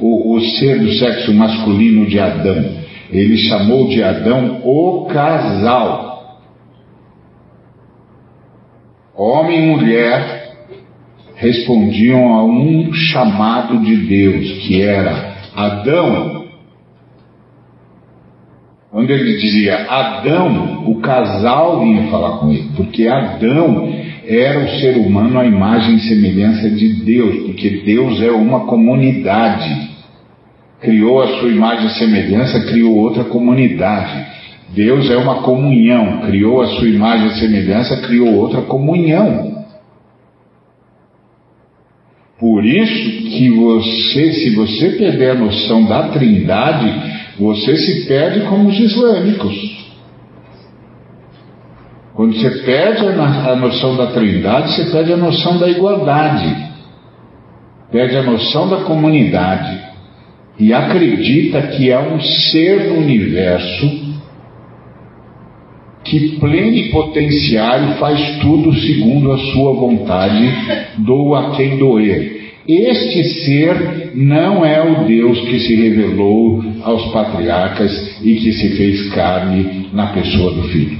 [0.00, 2.78] o, o ser do sexo masculino de Adão.
[3.10, 6.38] Ele chamou de Adão o casal.
[9.16, 10.39] Homem e mulher
[11.40, 16.44] respondiam a um chamado de Deus, que era Adão.
[18.90, 23.90] Quando ele dizia Adão, o casal vinha falar com ele, porque Adão
[24.26, 29.88] era o ser humano a imagem e semelhança de Deus, porque Deus é uma comunidade.
[30.80, 34.26] Criou a sua imagem e semelhança, criou outra comunidade.
[34.74, 39.49] Deus é uma comunhão, criou a sua imagem e semelhança, criou outra comunhão.
[42.40, 46.90] Por isso que você, se você perder a noção da trindade,
[47.38, 49.78] você se perde como os islâmicos.
[52.14, 56.56] Quando você perde a noção da trindade, você perde a noção da igualdade,
[57.92, 59.78] perde a noção da comunidade
[60.58, 63.99] e acredita que há um ser no universo
[66.10, 70.52] que plenipotenciário faz tudo segundo a sua vontade,
[70.98, 72.40] doa a quem doer.
[72.68, 79.08] Este ser não é o Deus que se revelou aos patriarcas e que se fez
[79.14, 80.98] carne na pessoa do Filho.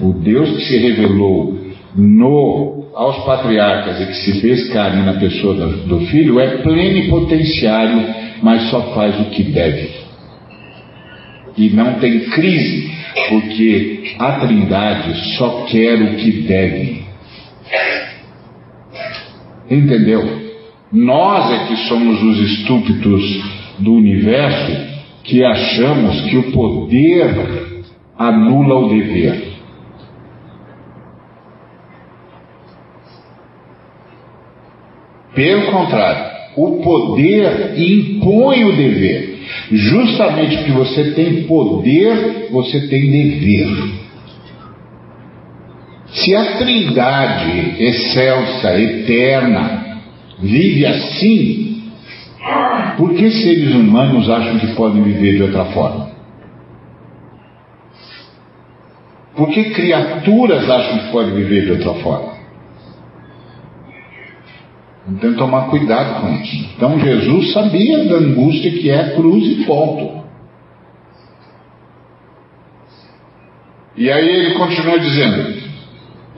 [0.00, 1.58] O Deus que se revelou
[1.96, 8.06] no, aos patriarcas e que se fez carne na pessoa do, do Filho é plenipotenciário,
[8.40, 10.07] mas só faz o que deve.
[11.58, 12.90] E não tem crise,
[13.28, 17.02] porque a Trindade só quer o que deve.
[19.68, 20.38] Entendeu?
[20.92, 23.22] Nós é que somos os estúpidos
[23.80, 24.72] do universo
[25.24, 27.84] que achamos que o poder
[28.16, 29.48] anula o dever.
[35.34, 39.37] Pelo contrário, o poder impõe o dever.
[39.70, 43.98] Justamente porque você tem poder, você tem dever.
[46.06, 49.98] Se a Trindade excelsa, eterna,
[50.38, 51.92] vive assim,
[52.96, 56.08] por que seres humanos acham que podem viver de outra forma?
[59.36, 62.37] Por que criaturas acham que podem viver de outra forma?
[65.10, 66.68] Então tomar cuidado com isso.
[66.76, 70.18] Então Jesus sabia da angústia que é cruz e ponto.
[73.96, 75.58] E aí ele continua dizendo: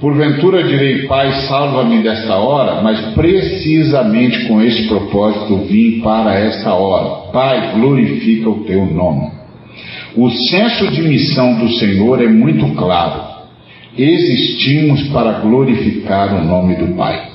[0.01, 7.31] Porventura direi, Pai, salva-me desta hora, mas precisamente com este propósito vim para esta hora.
[7.33, 9.31] Pai, glorifica o teu nome.
[10.17, 13.31] O senso de missão do Senhor é muito claro.
[13.97, 17.30] Existimos para glorificar o nome do Pai.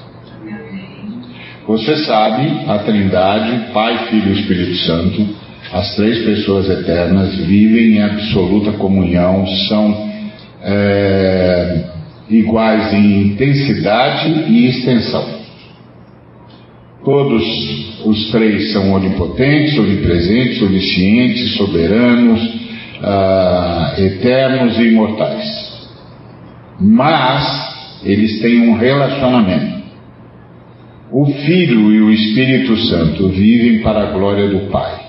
[1.67, 5.27] Você sabe, a Trindade, Pai, Filho e Espírito Santo,
[5.73, 10.09] as três pessoas eternas vivem em absoluta comunhão, são
[10.61, 11.85] é,
[12.29, 15.25] iguais em intensidade e extensão.
[17.03, 17.43] Todos
[18.05, 22.41] os três são onipotentes, onipresentes, oniscientes, soberanos,
[23.01, 25.87] uh, eternos e imortais.
[26.79, 29.74] Mas eles têm um relacionamento.
[31.11, 35.05] O Filho e o Espírito Santo vivem para a glória do Pai.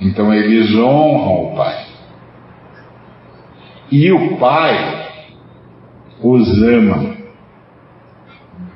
[0.00, 1.86] Então eles honram o Pai.
[3.90, 5.08] E o Pai
[6.22, 7.16] os ama,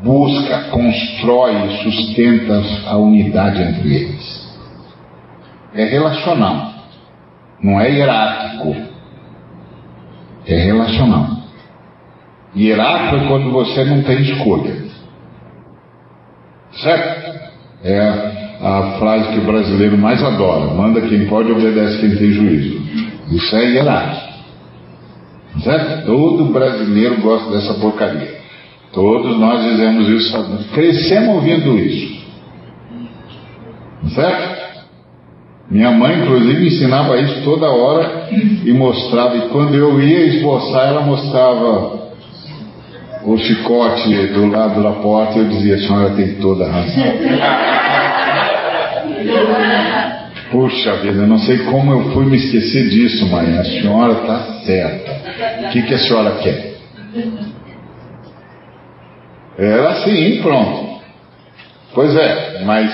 [0.02, 4.44] busca, constrói e sustenta a unidade entre eles.
[5.74, 6.72] É relacional,
[7.60, 8.76] não é hierárquico,
[10.46, 11.43] é relacional.
[12.56, 14.84] Hierárquico é quando você não tem escolha.
[16.72, 17.34] Certo?
[17.82, 17.98] É
[18.60, 22.80] a, frase que o brasileiro mais adora: manda quem pode, obedece quem tem juízo.
[23.30, 24.34] Isso é hierárquico.
[25.62, 26.06] Certo?
[26.06, 28.34] Todo brasileiro gosta dessa porcaria.
[28.92, 32.24] Todos nós dizemos isso, crescemos ouvindo isso.
[34.14, 34.64] Certo?
[35.70, 39.36] Minha mãe, inclusive, ensinava isso toda hora e mostrava.
[39.36, 42.03] E quando eu ia esboçar, ela mostrava
[43.24, 47.04] o chicote do lado da porta eu dizia: A senhora tem toda a razão.
[50.50, 53.58] Puxa vida, não sei como eu fui me esquecer disso, mãe.
[53.58, 55.66] A senhora está certa.
[55.66, 56.74] O que, que a senhora quer?
[59.58, 61.00] Era assim, pronto.
[61.94, 62.92] Pois é, mas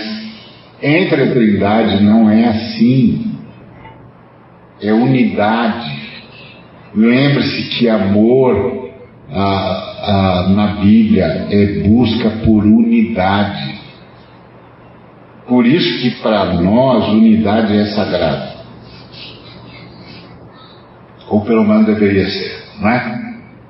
[0.83, 3.33] entre a Trindade não é assim.
[4.81, 6.01] É unidade.
[6.95, 8.90] Lembre-se que amor
[9.31, 13.81] na Bíblia é busca por unidade.
[15.49, 18.51] Por isso que para nós unidade é sagrada.
[21.29, 23.21] Ou pelo menos deveria ser, não é?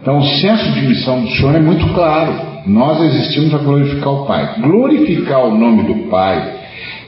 [0.01, 2.51] Então o senso de missão do Senhor é muito claro.
[2.67, 4.61] Nós existimos para glorificar o Pai.
[4.61, 6.61] Glorificar o nome do Pai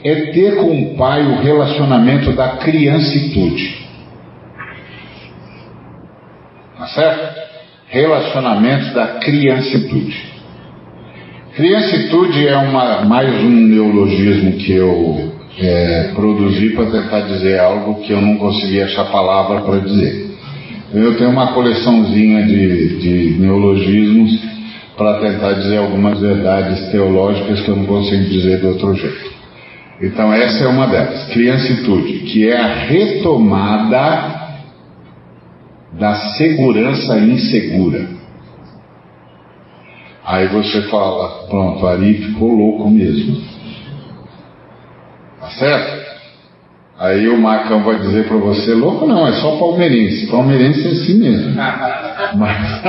[0.04, 3.86] é ter com o Pai o relacionamento da criancitude.
[6.78, 7.51] Tá certo?
[7.92, 10.16] Relacionamento da criancitude.
[11.54, 18.10] Criancitude é uma, mais um neologismo que eu é, produzi para tentar dizer algo que
[18.10, 20.30] eu não consegui achar palavra para dizer.
[20.94, 24.40] Eu tenho uma coleçãozinha de, de neologismos
[24.96, 29.32] para tentar dizer algumas verdades teológicas que eu não consigo dizer de outro jeito.
[30.00, 34.41] Então, essa é uma delas, criancitude, que é a retomada
[35.98, 38.08] da segurança insegura.
[40.24, 43.42] Aí você fala, pronto, Ari ficou louco mesmo.
[45.40, 46.02] Tá certo?
[46.98, 50.28] Aí o Marcão vai dizer para você, louco não, é só palmeirense.
[50.28, 51.54] Palmeirense é assim mesmo.
[52.36, 52.82] Mas...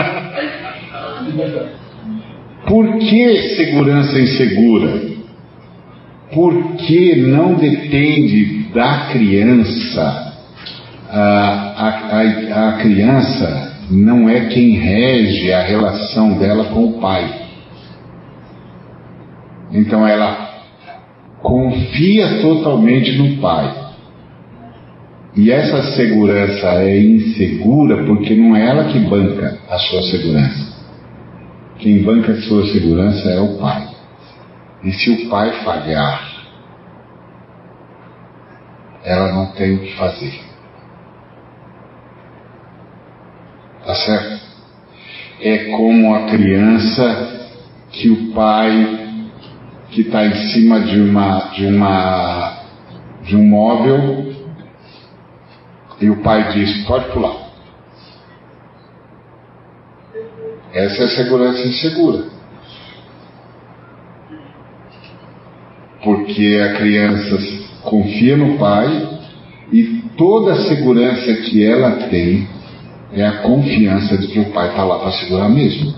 [2.68, 5.01] Por que segurança insegura?
[6.32, 10.33] Porque não depende da criança.
[11.16, 11.20] A,
[11.78, 17.41] a, a, criança não é quem rege a relação dela com o pai.
[19.72, 20.53] Então ela
[21.39, 23.84] confia totalmente no pai.
[25.36, 30.74] E essa segurança é insegura porque não é ela que banca a sua segurança.
[31.78, 33.88] Quem banca a sua segurança é o pai.
[34.84, 36.34] E se o pai falhar,
[39.03, 40.53] ela não tem o que fazer.
[43.86, 44.42] Tá certo?
[45.42, 47.50] É como a criança
[47.92, 49.00] que o pai
[49.92, 52.64] que está em cima de uma de uma
[53.24, 54.34] de um móvel
[56.00, 57.44] e o pai diz: pode pular.
[60.74, 62.26] Essa é a segurança insegura.
[66.04, 67.38] Porque a criança
[67.84, 69.20] confia no pai
[69.72, 72.48] e toda a segurança que ela tem
[73.16, 75.93] é a confiança de que o pai está lá para segurar mesmo.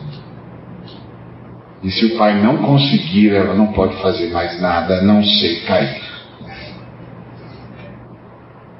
[1.81, 6.01] E se o pai não conseguir, ela não pode fazer mais nada não ser cair.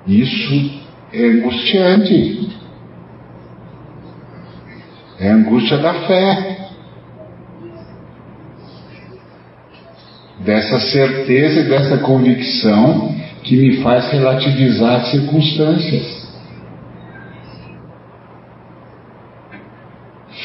[0.08, 0.82] Isso
[1.14, 2.50] é angustiante.
[5.20, 6.58] É a angústia da fé.
[10.40, 16.25] Dessa certeza e dessa convicção que me faz relativizar as circunstâncias.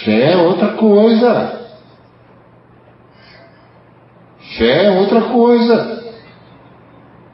[0.05, 1.61] Fé é outra coisa.
[4.57, 6.01] Fé é outra coisa.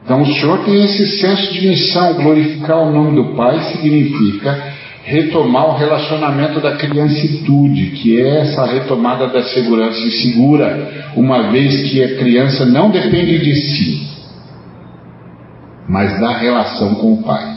[0.03, 2.13] Então o Senhor tem esse senso de missão.
[2.13, 9.27] Glorificar o nome do Pai significa retomar o relacionamento da criancitude, que é essa retomada
[9.27, 14.07] da segurança insegura, uma vez que a criança não depende de si,
[15.87, 17.56] mas da relação com o Pai.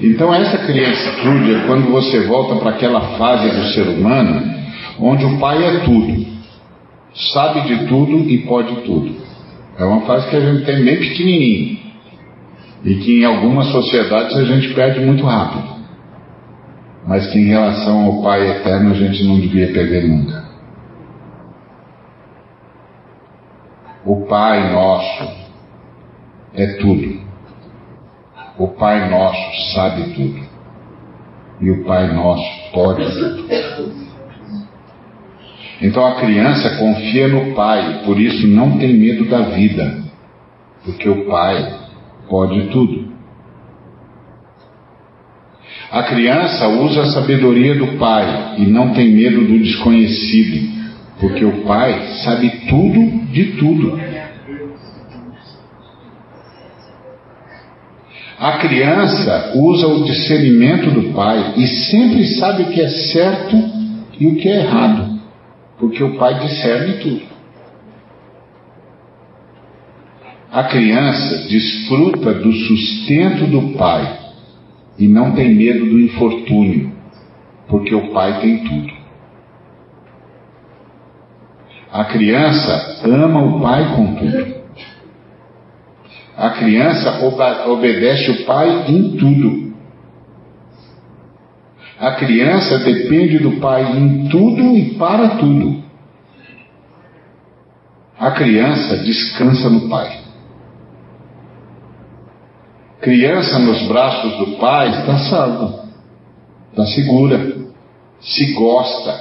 [0.00, 4.54] Então essa criancitude é quando você volta para aquela fase do ser humano
[4.98, 6.26] onde o Pai é tudo,
[7.32, 9.16] sabe de tudo e pode tudo.
[9.78, 11.78] É uma fase que a gente tem bem pequenininho
[12.84, 15.76] e que em algumas sociedades a gente perde muito rápido,
[17.06, 20.44] mas que em relação ao Pai eterno a gente não devia perder nunca.
[24.04, 25.46] O Pai nosso
[26.54, 27.25] é tudo.
[28.58, 30.40] O Pai nosso sabe tudo.
[31.60, 34.06] E o Pai nosso pode tudo.
[35.80, 40.02] Então a criança confia no pai, por isso não tem medo da vida,
[40.84, 41.80] porque o pai
[42.28, 43.14] pode tudo.
[45.90, 50.76] A criança usa a sabedoria do pai e não tem medo do desconhecido,
[51.20, 53.98] porque o pai sabe tudo de tudo.
[58.38, 63.56] A criança usa o discernimento do pai e sempre sabe o que é certo
[64.20, 65.16] e o que é errado
[65.78, 67.36] porque o pai discerne tudo.
[70.50, 74.20] A criança desfruta do sustento do pai
[74.98, 76.92] e não tem medo do infortúnio,
[77.68, 78.92] porque o pai tem tudo.
[81.92, 84.65] A criança ama o pai com tudo.
[86.36, 87.24] A criança
[87.66, 89.74] obedece o pai em tudo.
[91.98, 95.82] A criança depende do pai em tudo e para tudo.
[98.18, 100.26] A criança descansa no pai.
[103.00, 105.84] Criança nos braços do pai está salva,
[106.70, 107.56] está segura,
[108.20, 109.20] se gosta,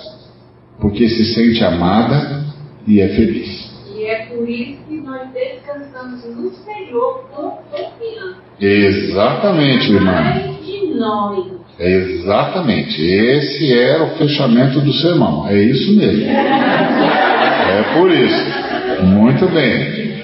[0.80, 2.46] porque se sente amada
[2.88, 3.65] e é feliz.
[4.06, 8.38] E é por isso que nós descansamos no Senhor com confiança.
[8.62, 10.22] Exatamente, irmã.
[10.64, 13.02] de nós é exatamente.
[13.02, 15.48] Esse é o fechamento do sermão.
[15.50, 16.24] É isso mesmo.
[16.24, 19.06] É por isso.
[19.06, 20.22] Muito bem.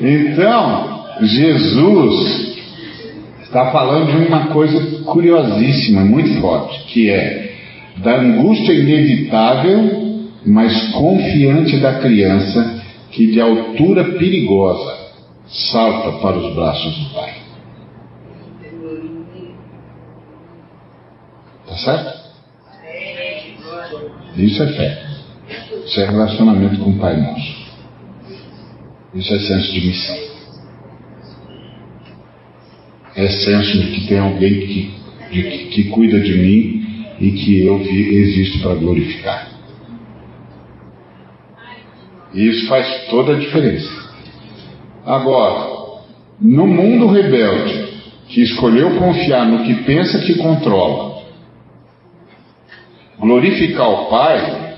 [0.00, 2.56] Então, Jesus
[3.42, 7.52] está falando de uma coisa curiosíssima, muito forte, que é
[7.96, 12.77] da angústia inevitável, mas confiante da criança
[13.18, 14.96] que de altura perigosa
[15.48, 17.34] salta para os braços do Pai.
[21.66, 22.18] Tá certo?
[24.36, 25.06] Isso é fé.
[25.84, 27.58] Isso é relacionamento com o Pai Nosso.
[29.14, 30.28] Isso é senso de missão.
[33.16, 34.90] é senso de que tem alguém que,
[35.32, 39.57] de, que, que cuida de mim e que eu vi, existo para glorificar.
[42.34, 43.90] E isso faz toda a diferença.
[45.04, 45.78] Agora,
[46.40, 47.88] no mundo rebelde,
[48.28, 51.22] que escolheu confiar no que pensa que controla,
[53.18, 54.76] glorificar o Pai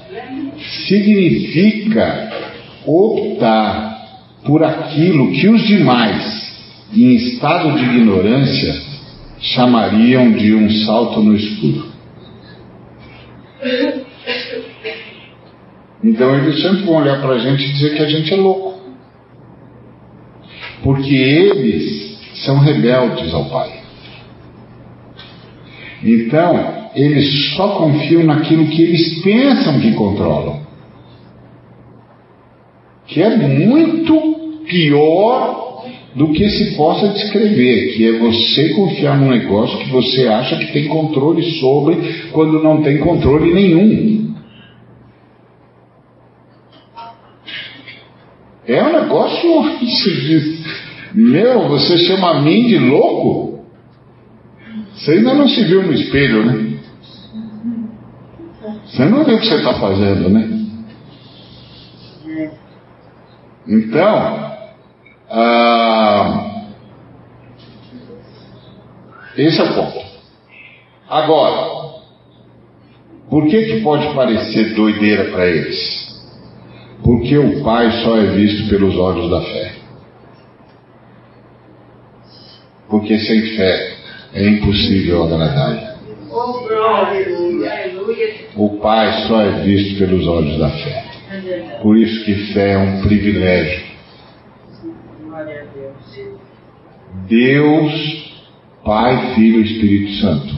[0.87, 2.31] significa
[2.87, 3.91] optar
[4.45, 8.83] por aquilo que os demais, em estado de ignorância,
[9.41, 11.91] chamariam de um salto no escuro.
[16.03, 18.81] Então eles sempre vão olhar para a gente e dizer que a gente é louco.
[20.83, 23.81] Porque eles são rebeldes ao Pai.
[26.03, 30.61] Então, eles só confiam naquilo que eles pensam que controlam.
[33.07, 34.19] Que é muito
[34.67, 35.85] pior
[36.15, 40.73] do que se possa descrever, que é você confiar num negócio que você acha que
[40.73, 41.97] tem controle sobre
[42.33, 44.20] quando não tem controle nenhum.
[48.71, 50.65] É um negócio, você diz,
[51.13, 53.65] meu, você chama a mim de louco?
[54.95, 56.79] Você ainda não se viu no espelho, né?
[58.87, 60.49] Você não viu o que você está fazendo, né?
[63.67, 64.53] Então,
[65.29, 66.65] ah,
[69.37, 69.99] esse é o ponto.
[71.09, 71.91] Agora,
[73.29, 76.10] por que, que pode parecer doideira para eles?
[77.03, 79.73] Porque o Pai só é visto pelos olhos da fé.
[82.89, 83.97] Porque sem fé
[84.35, 85.99] é impossível agradar.
[88.57, 91.05] O Pai só é visto pelos olhos da fé.
[91.83, 93.91] Por isso que fé é um privilégio.
[97.29, 98.35] Deus,
[98.85, 100.55] Pai, Filho e Espírito Santo,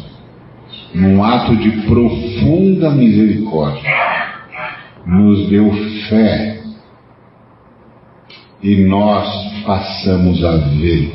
[0.94, 3.90] num ato de profunda misericórdia,
[5.06, 5.70] nos deu
[6.08, 6.62] fé
[8.62, 11.14] e nós passamos a ver.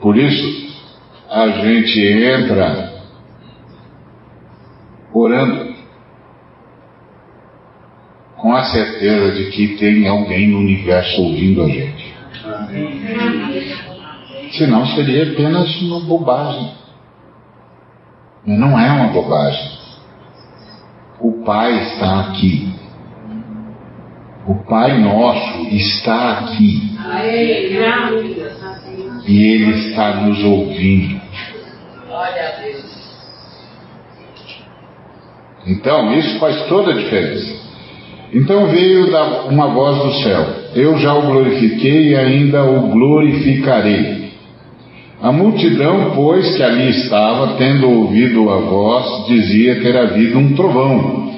[0.00, 0.66] Por isso,
[1.30, 2.92] a gente entra
[5.12, 5.74] orando
[8.36, 12.14] com a certeza de que tem alguém no universo ouvindo a gente.
[14.56, 16.85] Senão seria apenas uma bobagem.
[18.46, 19.76] Não é uma bobagem.
[21.20, 22.68] O Pai está aqui.
[24.46, 26.96] O Pai nosso está aqui.
[29.26, 31.20] E Ele está nos ouvindo.
[35.66, 37.66] Então, isso faz toda a diferença.
[38.32, 39.06] Então veio
[39.48, 44.15] uma voz do céu: Eu já o glorifiquei e ainda o glorificarei.
[45.20, 51.34] A multidão, pois, que ali estava, tendo ouvido a voz, dizia ter havido um trovão.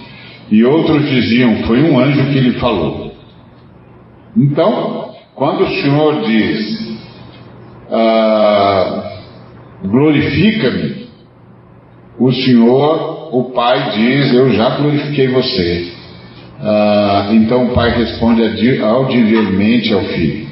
[0.51, 3.12] E outros diziam: Foi um anjo que lhe falou.
[4.37, 6.99] Então, quando o Senhor diz:
[7.91, 9.12] ah,
[9.85, 11.07] Glorifica-me,
[12.18, 15.93] o Senhor, o Pai, diz: Eu já glorifiquei você.
[16.61, 18.43] Ah, então o Pai responde
[18.83, 20.47] audivelmente ao Filho.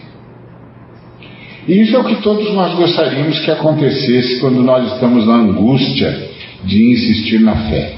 [1.67, 6.31] E isso é o que todos nós gostaríamos que acontecesse quando nós estamos na angústia
[6.65, 7.97] de insistir na fé.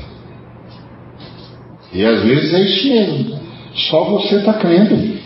[1.92, 3.40] E às vezes é isso mesmo.
[3.74, 5.18] Só você está crendo.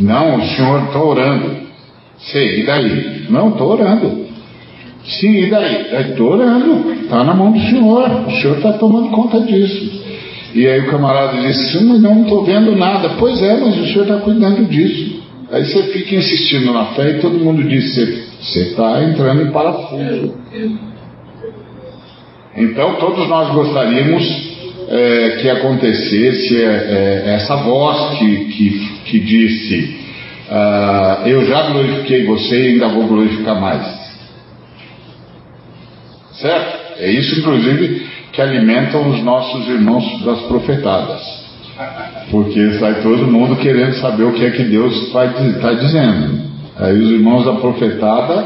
[0.00, 1.66] Não, o Senhor está orando.
[2.18, 3.26] Sei, e daí?
[3.30, 4.26] Não, estou orando.
[5.04, 6.10] Sim, e daí?
[6.10, 6.92] Estou orando.
[6.92, 8.26] Está na mão do Senhor.
[8.26, 10.05] O Senhor está tomando conta disso.
[10.56, 13.10] E aí o camarada disse, mas não estou vendo nada.
[13.18, 15.22] Pois é, mas o senhor está cuidando disso.
[15.52, 17.94] Aí você fica insistindo na fé e todo mundo diz,
[18.40, 20.34] você está entrando em parafuso.
[22.56, 24.24] Então todos nós gostaríamos
[24.88, 30.00] é, que acontecesse é, é, essa voz que, que, que disse,
[30.50, 33.86] ah, eu já glorifiquei você e ainda vou glorificar mais.
[36.32, 36.86] Certo?
[36.98, 41.46] É isso, inclusive, que alimentam os nossos irmãos das profetadas.
[42.30, 46.46] Porque sai todo mundo querendo saber o que é que Deus está dizendo.
[46.78, 48.42] Aí os irmãos da profetada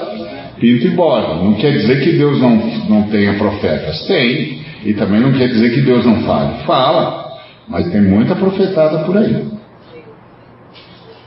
[0.58, 1.44] pintam e bordam.
[1.44, 2.56] Não quer dizer que Deus não,
[2.88, 4.06] não tenha profetas.
[4.06, 4.60] Tem.
[4.84, 6.62] E também não quer dizer que Deus não fale.
[6.64, 7.38] Fala.
[7.68, 9.44] Mas tem muita profetada por aí.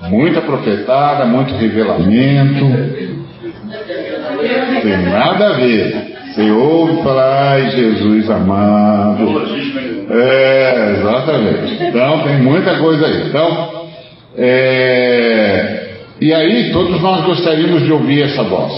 [0.10, 2.66] Muita profetada, muito revelamento.
[4.82, 6.13] Tem nada a ver.
[6.42, 9.24] Ouve falar, ai Jesus amado.
[10.10, 11.84] É, exatamente.
[11.84, 13.28] Então tem muita coisa aí.
[13.28, 13.88] Então,
[14.36, 18.74] é, e aí todos nós gostaríamos de ouvir essa voz.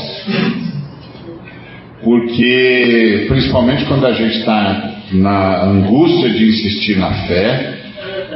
[2.03, 7.75] Porque, principalmente quando a gente está na angústia de insistir na fé,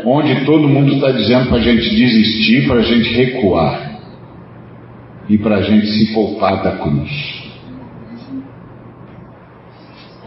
[0.05, 3.99] onde todo mundo está dizendo para a gente desistir, para a gente recuar
[5.30, 7.38] e para a gente se poupar da cruz.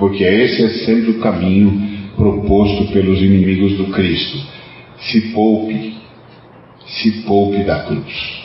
[0.02, 1.80] Porque esse é sempre o caminho
[2.16, 4.36] proposto pelos inimigos do Cristo.
[4.98, 5.94] Se poupe,
[6.88, 8.42] se poupe da cruz.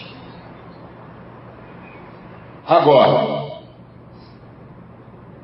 [2.68, 3.53] Agora,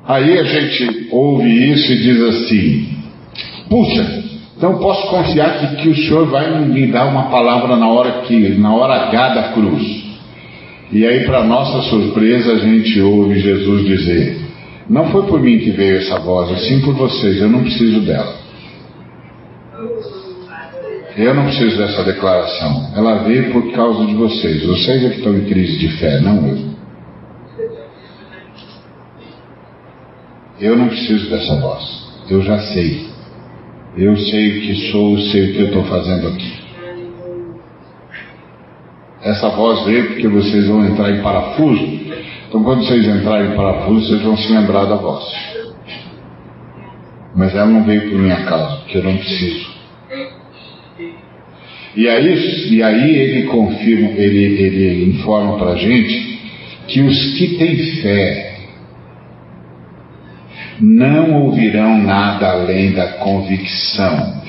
[0.06, 2.98] aí a gente ouve isso e diz assim:
[3.68, 4.24] puxa,
[4.56, 8.50] então posso confiar que, que o Senhor vai me dar uma palavra na hora que,
[8.50, 9.82] na hora H da cruz.
[10.92, 14.43] E aí, para nossa surpresa, a gente ouve Jesus dizer:
[14.88, 18.00] Não foi por mim que veio essa voz, é sim por vocês, eu não preciso
[18.02, 18.44] dela.
[21.16, 22.92] Eu não preciso dessa declaração.
[22.96, 24.66] Ela veio por causa de vocês.
[24.66, 26.74] Vocês é que estão em crise de fé, não eu.
[30.60, 31.84] Eu não preciso dessa voz.
[32.28, 33.06] Eu já sei.
[33.96, 36.64] Eu sei o que sou, sei o que eu estou fazendo aqui.
[39.22, 42.04] Essa voz veio porque vocês vão entrar em parafuso.
[42.54, 45.24] Então, quando vocês entrarem em parafuso, vocês vão se lembrar da voz.
[47.34, 49.74] Mas ela não veio por minha causa, porque eu não preciso.
[51.96, 56.38] E aí, e aí ele confirma, ele, ele informa para a gente
[56.86, 58.56] que os que têm fé
[60.78, 64.42] não ouvirão nada além da convicção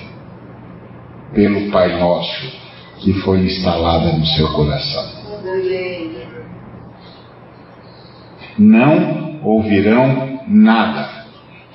[1.33, 2.53] pelo Pai Nosso
[2.99, 5.25] que foi instalada no seu coração.
[8.57, 11.25] Não ouvirão nada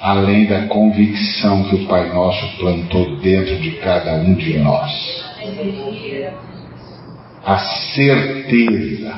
[0.01, 4.91] além da convicção que o Pai Nosso plantou dentro de cada um de nós.
[7.45, 9.14] A certeza.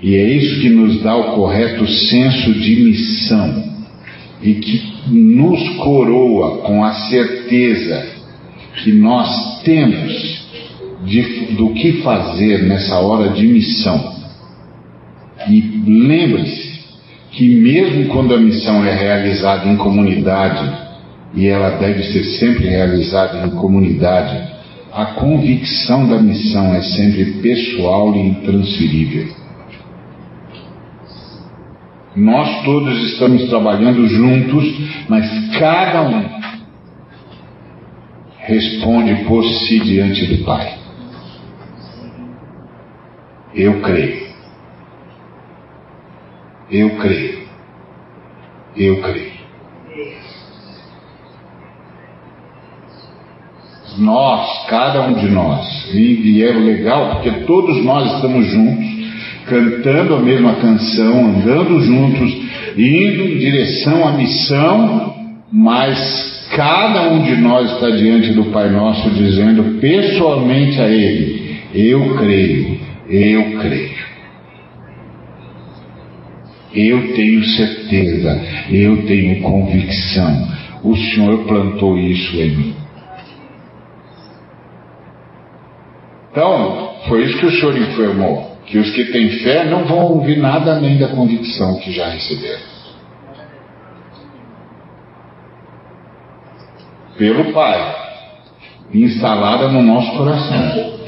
[0.00, 3.64] E é isso que nos dá o correto senso de missão
[4.42, 8.06] e que nos coroa com a certeza
[8.76, 10.46] que nós temos
[11.04, 11.22] de,
[11.54, 14.15] do que fazer nessa hora de missão.
[15.48, 16.80] E lembre-se
[17.32, 20.86] que, mesmo quando a missão é realizada em comunidade,
[21.34, 24.56] e ela deve ser sempre realizada em comunidade,
[24.92, 29.28] a convicção da missão é sempre pessoal e intransferível.
[32.16, 34.64] Nós todos estamos trabalhando juntos,
[35.06, 35.28] mas
[35.58, 36.24] cada um
[38.38, 40.78] responde por si diante do Pai.
[43.54, 44.25] Eu creio.
[46.70, 47.38] Eu creio.
[48.76, 49.36] Eu creio.
[53.98, 58.86] Nós, cada um de nós, e, é legal porque todos nós estamos juntos,
[59.46, 62.30] cantando a mesma canção, andando juntos,
[62.76, 65.14] indo em direção à missão,
[65.50, 72.16] mas cada um de nós está diante do Pai Nosso dizendo pessoalmente a Ele: Eu
[72.16, 74.05] creio, eu creio.
[76.76, 78.38] Eu tenho certeza,
[78.70, 80.48] eu tenho convicção.
[80.84, 82.76] O Senhor plantou isso em mim.
[86.30, 90.36] Então, foi isso que o Senhor informou que os que têm fé não vão ouvir
[90.36, 92.76] nada além da convicção que já receberam.
[97.16, 97.96] Pelo Pai,
[98.92, 100.98] instalada no nosso coração,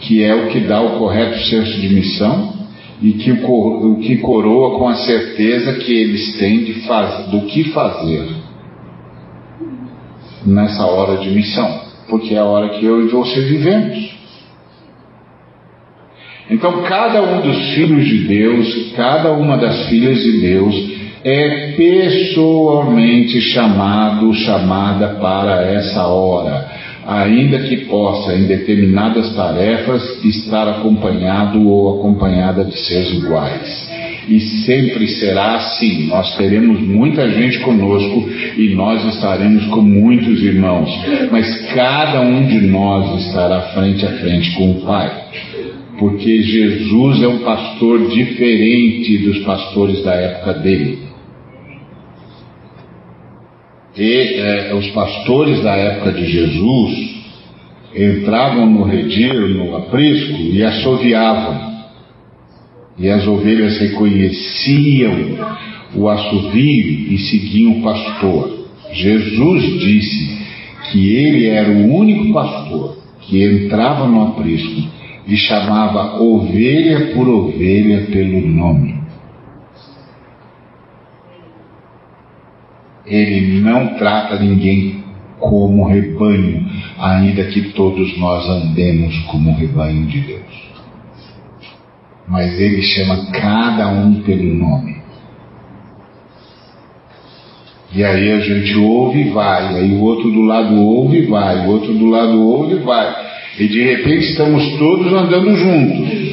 [0.00, 2.61] que é o que dá o correto senso de missão
[3.02, 7.64] e que o, que coroa com a certeza que eles têm de faz, do que
[7.64, 8.28] fazer
[10.46, 14.12] nessa hora de missão, porque é a hora que eu e você vivemos.
[16.50, 20.92] Então, cada um dos filhos de Deus, cada uma das filhas de Deus,
[21.24, 26.68] é pessoalmente chamado, chamada para essa hora,
[27.06, 33.90] ainda que possa, em determinadas tarefas, estar acompanhado ou acompanhada de seus iguais.
[34.28, 36.06] E sempre será assim.
[36.06, 40.88] Nós teremos muita gente conosco e nós estaremos com muitos irmãos,
[41.30, 45.22] mas cada um de nós estará frente a frente com o Pai
[45.98, 51.11] porque Jesus é um pastor diferente dos pastores da época dele.
[53.96, 57.22] E é, os pastores da época de Jesus
[57.94, 61.72] entravam no redil, no aprisco e assoviavam.
[62.98, 65.36] E as ovelhas reconheciam
[65.94, 68.66] o assovio e seguiam o pastor.
[68.92, 70.42] Jesus disse
[70.90, 74.88] que ele era o único pastor que entrava no aprisco
[75.26, 79.01] e chamava ovelha por ovelha pelo nome.
[83.06, 85.02] Ele não trata ninguém
[85.38, 86.64] como rebanho,
[86.98, 90.72] ainda que todos nós andemos como rebanho de Deus.
[92.28, 95.02] Mas ele chama cada um pelo nome.
[97.94, 101.66] E aí a gente ouve e vai, aí o outro do lado ouve e vai,
[101.66, 103.14] o outro do lado ouve e vai.
[103.58, 106.31] E de repente estamos todos andando juntos.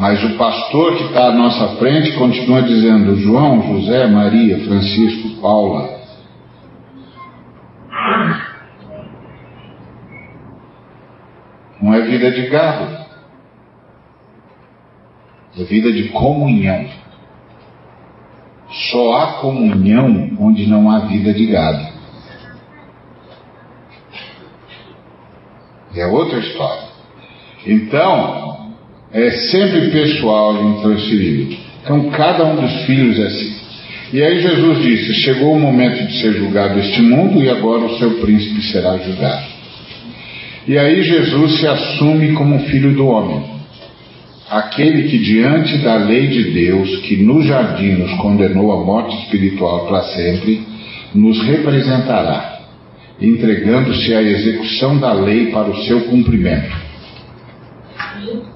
[0.00, 6.00] Mas o pastor que está à nossa frente continua dizendo: João, José, Maria, Francisco, Paula.
[11.82, 12.96] Não é vida de gado,
[15.58, 16.88] é vida de comunhão.
[18.90, 21.86] Só há comunhão onde não há vida de gado.
[25.94, 26.88] É outra história.
[27.66, 28.59] Então,
[29.12, 31.58] é sempre pessoal e intransferível.
[31.82, 33.60] Então, cada um dos filhos é assim.
[34.12, 37.98] E aí Jesus disse: Chegou o momento de ser julgado este mundo e agora o
[37.98, 39.46] seu príncipe será julgado.
[40.66, 43.42] E aí Jesus se assume como filho do homem,
[44.48, 49.86] aquele que diante da lei de Deus, que no jardim nos condenou à morte espiritual
[49.86, 50.62] para sempre,
[51.14, 52.60] nos representará,
[53.20, 56.89] entregando-se à execução da lei para o seu cumprimento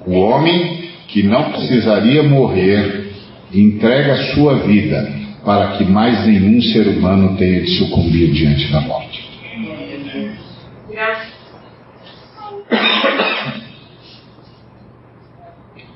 [0.07, 3.13] o homem que não precisaria morrer
[3.53, 5.13] entrega sua vida
[5.45, 9.25] para que mais nenhum ser humano tenha de sucumbir diante da morte.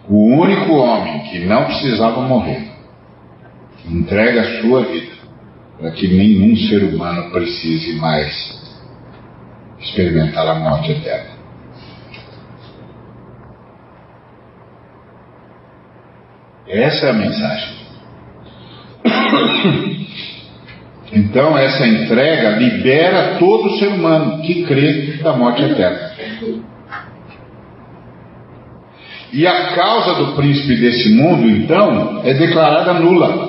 [0.08, 2.68] O único homem que não precisava morrer
[3.88, 5.12] entrega sua vida
[5.78, 8.58] para que nenhum ser humano precise mais
[9.78, 11.37] experimentar a morte eterna.
[16.68, 17.78] Essa é a mensagem.
[21.10, 26.10] Então, essa entrega libera todo ser humano que crê da morte eterna.
[29.32, 33.48] E a causa do príncipe desse mundo, então, é declarada nula.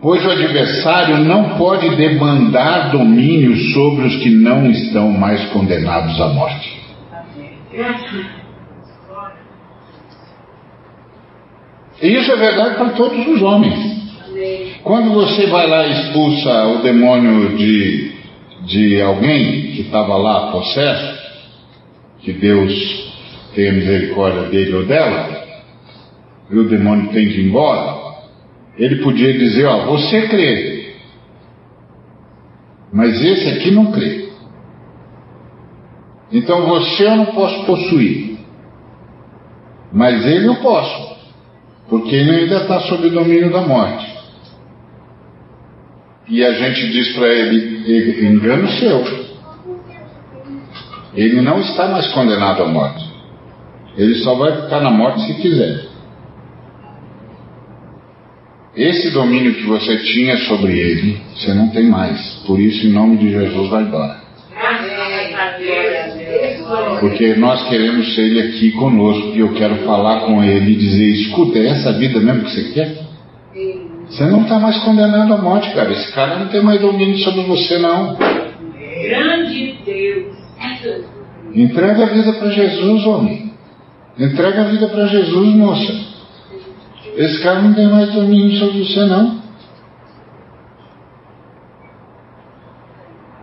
[0.00, 6.28] Pois o adversário não pode demandar domínio sobre os que não estão mais condenados à
[6.28, 6.80] morte.
[12.00, 13.98] E isso é verdade para todos os homens.
[14.84, 18.12] Quando você vai lá e expulsa o demônio de,
[18.66, 21.18] de alguém que estava lá possesso,
[22.20, 22.72] que Deus
[23.54, 25.44] tenha misericórdia dele ou dela,
[26.50, 27.98] e o demônio tem de ir embora,
[28.76, 30.94] ele podia dizer: Ó, você crê,
[32.92, 34.28] mas esse aqui não crê.
[36.30, 38.38] Então você eu não posso possuir,
[39.92, 41.17] mas ele eu posso
[41.88, 44.06] porque ele ainda está sob o domínio da morte.
[46.28, 49.28] E a gente diz para ele: engano seu.
[51.14, 53.04] Ele não está mais condenado à morte.
[53.96, 55.88] Ele só vai ficar na morte se quiser.
[58.76, 62.20] Esse domínio que você tinha sobre ele, você não tem mais.
[62.46, 64.20] Por isso, em nome de Jesus, vai embora.
[67.00, 71.06] Porque nós queremos ser ele aqui conosco e eu quero falar com ele e dizer:
[71.22, 73.08] escuta, é essa vida mesmo que você quer?
[74.08, 75.92] Você não está mais condenado à morte, cara.
[75.92, 78.16] Esse cara não tem mais domínio sobre você, não.
[78.16, 80.36] Grande Deus.
[81.54, 83.52] Entrega a vida para Jesus, homem.
[84.18, 85.92] Entrega a vida para Jesus, moça.
[87.16, 89.38] Esse cara não tem mais domínio sobre você, não.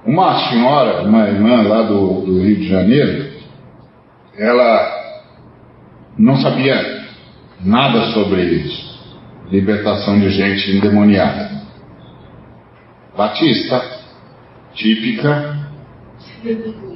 [0.06, 3.35] Uma senhora, uma irmã lá do, do Rio de Janeiro,
[4.38, 5.06] ela
[6.18, 7.06] não sabia
[7.64, 8.96] nada sobre isso.
[9.52, 11.52] Libertação de gente endemoniada.
[13.16, 13.82] Batista,
[14.74, 15.56] típica,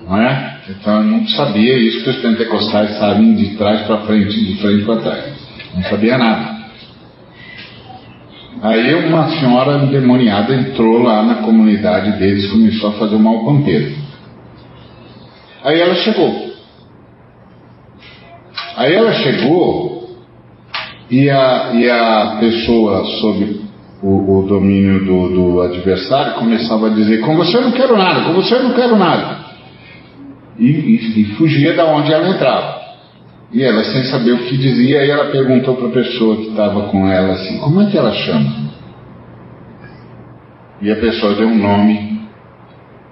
[0.05, 0.59] não é?
[0.69, 5.01] Então não sabia isso que os pentecostais sabem de trás para frente, de frente para
[5.01, 5.33] trás.
[5.75, 6.59] Não sabia nada.
[8.61, 13.45] Aí uma senhora endemoniada entrou lá na comunidade deles e começou a fazer o mal
[13.45, 13.95] pampeiro.
[15.63, 16.49] Aí ela chegou.
[18.80, 20.07] Aí ela chegou
[21.11, 23.59] e a, e a pessoa sob
[24.01, 28.21] o, o domínio do, do, adversário começava a dizer: Com você eu não quero nada,
[28.21, 29.38] com você eu não quero nada.
[30.57, 32.80] E, e, e fugia da onde ela entrava.
[33.51, 36.84] E ela, sem saber o que dizia, aí ela perguntou para a pessoa que estava
[36.84, 38.69] com ela assim: Como é que ela chama?
[40.82, 42.21] E a pessoa deu um nome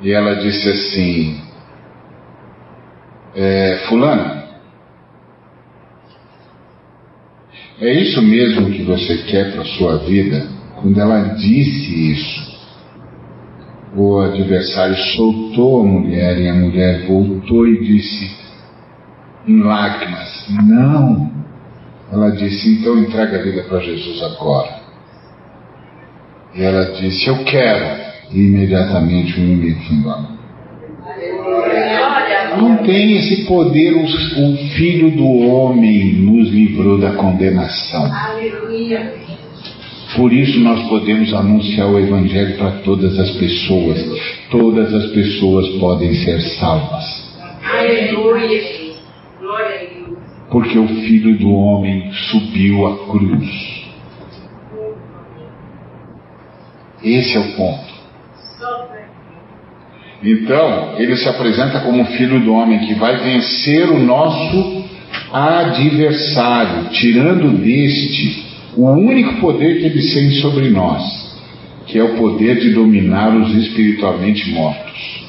[0.02, 1.42] e ela disse assim:
[3.36, 4.47] é, Fulano,
[7.80, 10.48] é isso mesmo que você quer para a sua vida?
[10.82, 12.58] Quando ela disse isso,
[13.96, 18.36] o adversário soltou a mulher e a mulher voltou e disse
[19.48, 21.32] em lágrimas: Não.
[22.12, 24.80] Ela disse: Então entrega a vida para Jesus agora.
[26.56, 28.08] E ela disse: Eu quero.
[28.32, 30.28] E imediatamente o inimigo foi embora.
[32.58, 38.12] Não tem esse poder, o, o Filho do Homem nos livrou da condenação.
[38.14, 39.14] Aleluia.
[40.16, 44.04] Por isso nós podemos anunciar o Evangelho para todas as pessoas.
[44.50, 47.04] Todas as pessoas podem ser salvas.
[47.64, 48.62] Aleluia.
[49.40, 50.18] Glória a Deus.
[50.50, 53.86] Porque o Filho do Homem subiu à cruz.
[57.04, 57.97] Esse é o ponto.
[60.24, 64.86] Então, ele se apresenta como filho do homem que vai vencer o nosso
[65.32, 68.46] adversário, tirando deste
[68.76, 71.04] o único poder que ele tem sobre nós,
[71.86, 75.28] que é o poder de dominar os espiritualmente mortos.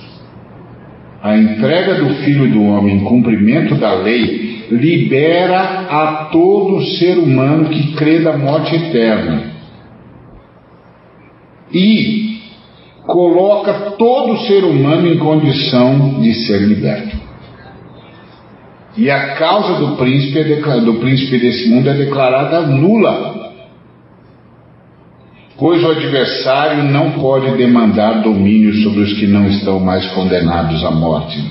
[1.23, 5.61] A entrega do Filho do Homem em cumprimento da lei libera
[5.91, 9.43] a todo ser humano que crê da morte eterna.
[11.73, 12.28] E
[13.09, 17.17] coloca todo ser humano em condição de ser liberto.
[18.99, 23.55] E a causa do príncipe, é do príncipe desse mundo é declarada nula,
[25.57, 30.91] pois o adversário não pode demandar domínio sobre os que não estão mais condenados à
[30.91, 31.43] morte.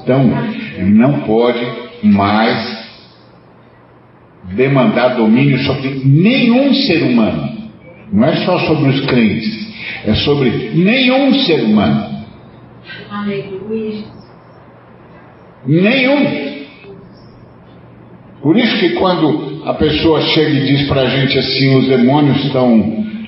[0.00, 0.30] Então,
[0.76, 1.66] ele não pode
[2.02, 2.84] mais
[4.52, 7.63] demandar domínio sobre nenhum ser humano,
[8.12, 9.64] não é só sobre os crentes
[10.04, 12.24] é sobre nenhum ser humano.
[13.10, 14.04] Aleluia.
[15.66, 16.64] Nenhum.
[18.42, 22.44] Por isso que quando a pessoa chega e diz para a gente assim, os demônios
[22.44, 22.76] estão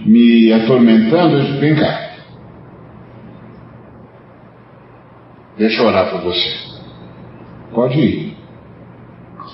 [0.05, 2.11] me atormentando, eu digo, vem cá.
[5.57, 6.59] Deixa eu orar por você.
[7.73, 8.37] Pode ir.
[9.39, 9.47] Não,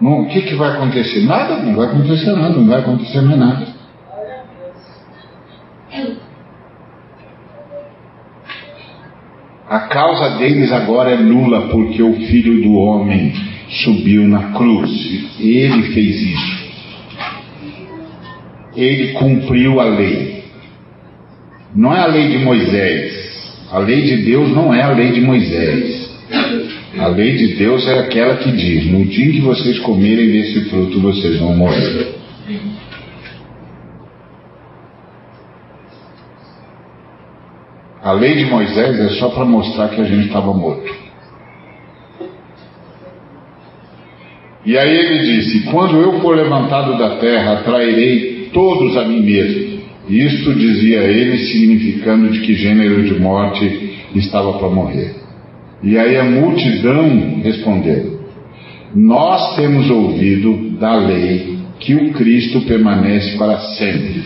[0.00, 1.20] o que, que vai acontecer?
[1.26, 3.66] Nada, não vai acontecer nada, não vai acontecer mais nada.
[9.68, 13.32] A causa deles agora é nula, porque o Filho do Homem
[13.84, 14.90] subiu na cruz.
[15.38, 16.70] Ele fez isso.
[18.74, 20.44] Ele cumpriu a lei.
[21.74, 23.20] Não é a lei de Moisés.
[23.70, 26.10] A lei de Deus não é a lei de Moisés.
[26.98, 31.00] A lei de Deus é aquela que diz: no dia que vocês comerem desse fruto,
[31.00, 32.14] vocês vão morrer.
[38.02, 40.92] A lei de Moisés é só para mostrar que a gente estava morto.
[44.66, 49.80] E aí ele disse: Quando eu for levantado da terra, atrairei todos a mim mesmo.
[50.08, 55.14] Isto dizia ele, significando de que gênero de morte estava para morrer.
[55.82, 58.20] E aí a multidão respondeu:
[58.94, 64.24] Nós temos ouvido da lei que o Cristo permanece para sempre.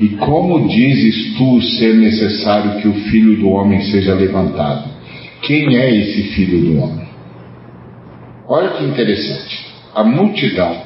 [0.00, 4.88] E como dizes tu ser necessário que o filho do homem seja levantado?
[5.42, 7.08] Quem é esse filho do homem?
[8.46, 9.66] Olha que interessante.
[9.94, 10.82] A multidão,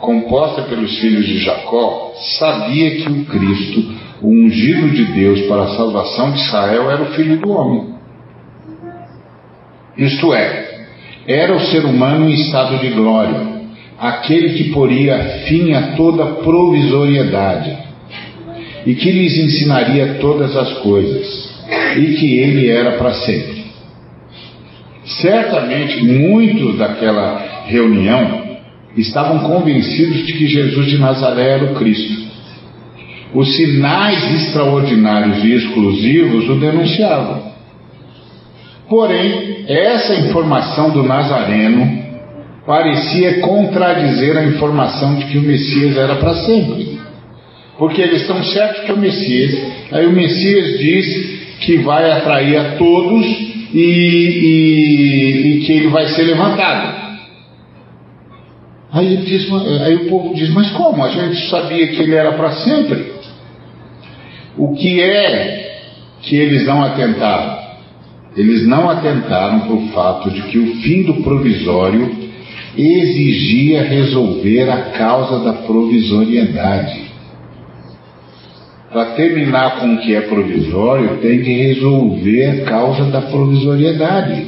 [0.00, 5.76] composta pelos filhos de Jacó, sabia que o Cristo, o ungido de Deus para a
[5.76, 7.93] salvação de Israel, era o filho do homem.
[9.96, 10.86] Isto é,
[11.26, 13.54] era o ser humano em estado de glória,
[13.98, 17.84] aquele que poria fim a toda provisoriedade
[18.84, 21.50] e que lhes ensinaria todas as coisas,
[21.96, 23.64] e que ele era para sempre.
[25.04, 28.42] Certamente muitos daquela reunião
[28.96, 32.24] estavam convencidos de que Jesus de Nazaré era o Cristo.
[33.34, 37.53] Os sinais extraordinários e exclusivos o denunciavam.
[38.88, 42.04] Porém, essa informação do Nazareno
[42.66, 46.98] parecia contradizer a informação de que o Messias era para sempre.
[47.78, 49.58] Porque eles estão certos que é o Messias.
[49.90, 53.26] Aí o Messias diz que vai atrair a todos
[53.72, 57.04] e, e, e que ele vai ser levantado.
[58.92, 59.48] Aí, diz,
[59.84, 61.04] aí, o povo diz: Mas como?
[61.04, 63.12] A gente sabia que ele era para sempre.
[64.56, 65.80] O que é
[66.22, 67.63] que eles não atentaram?
[68.36, 72.24] Eles não atentaram para o fato de que o fim do provisório
[72.76, 77.04] exigia resolver a causa da provisoriedade.
[78.92, 84.46] para terminar com o que é provisório, tem que resolver a causa da provisoriedade.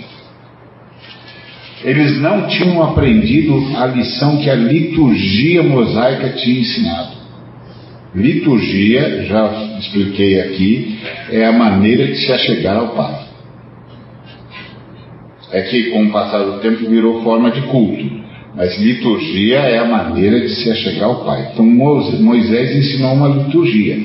[1.82, 7.16] Eles não tinham aprendido a lição que a liturgia mosaica tinha ensinado.
[8.14, 10.98] Liturgia, já expliquei aqui,
[11.32, 13.25] é a maneira de se achegar ao Pai.
[15.56, 18.04] É que com o passar do tempo virou forma de culto.
[18.54, 21.48] Mas liturgia é a maneira de se achegar ao Pai.
[21.50, 23.98] Então Moisés ensinou uma liturgia.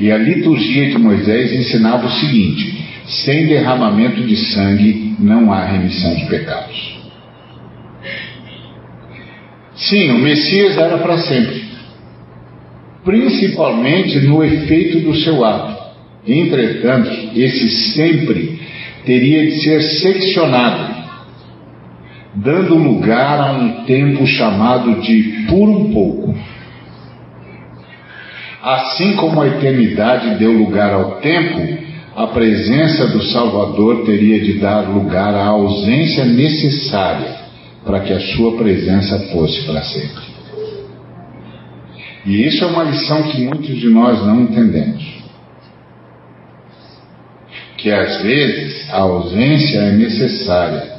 [0.00, 6.16] E a liturgia de Moisés ensinava o seguinte: sem derramamento de sangue não há remissão
[6.16, 6.98] de pecados.
[9.76, 11.62] Sim, o Messias era para sempre,
[13.04, 15.78] principalmente no efeito do seu ato.
[16.26, 18.58] Entretanto, esse sempre
[19.04, 20.94] teria de ser seccionado,
[22.34, 26.34] dando lugar a um tempo chamado de por um pouco.
[28.62, 31.78] Assim como a eternidade deu lugar ao tempo,
[32.16, 37.36] a presença do Salvador teria de dar lugar à ausência necessária
[37.84, 40.28] para que a sua presença fosse para sempre.
[42.26, 45.17] E isso é uma lição que muitos de nós não entendemos.
[47.88, 50.98] Que às vezes a ausência é necessária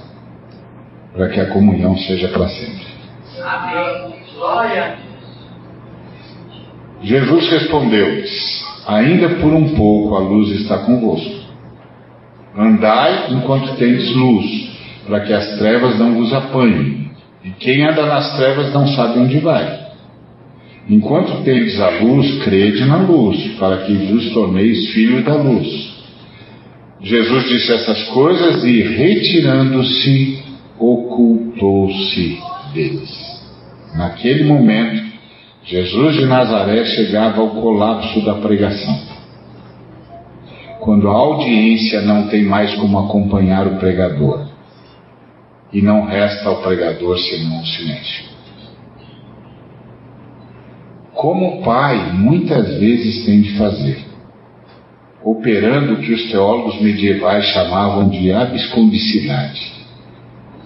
[1.13, 2.87] para que a comunhão seja para sempre.
[3.43, 4.15] Amém.
[4.33, 4.97] Glória.
[7.03, 11.35] Jesus respondeu-lhes: Ainda por um pouco a luz está convosco.
[12.57, 14.71] Andai enquanto tendes luz,
[15.05, 17.11] para que as trevas não vos apanhem.
[17.43, 19.79] E quem anda nas trevas não sabe onde vai.
[20.89, 25.88] Enquanto tendes a luz, crede na luz, para que vos torneis filhos da luz.
[27.02, 30.43] Jesus disse essas coisas e, retirando-se,
[30.78, 32.39] ocultou-se
[32.74, 33.39] deles.
[33.95, 35.10] Naquele momento,
[35.64, 39.00] Jesus de Nazaré chegava ao colapso da pregação.
[40.82, 44.47] Quando a audiência não tem mais como acompanhar o pregador,
[45.72, 48.26] e não resta ao pregador senão o silêncio.
[51.14, 54.09] Como o pai muitas vezes tem de fazer,
[55.32, 59.80] operando o que os teólogos medievais chamavam de abscondicidade.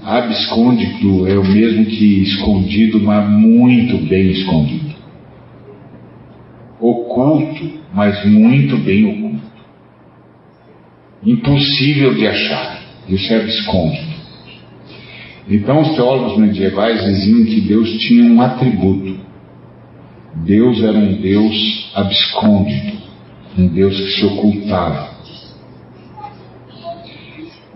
[0.04, 4.94] Abscôndito é o mesmo que escondido, mas muito bem escondido.
[6.80, 9.54] Oculto, mas muito bem oculto.
[11.26, 12.82] Impossível de achar.
[13.08, 14.14] Isso é abscôndito.
[15.50, 19.18] Então, os teólogos medievais diziam que Deus tinha um atributo.
[20.46, 22.98] Deus era um Deus abscôndito,
[23.58, 25.14] um Deus que se ocultava.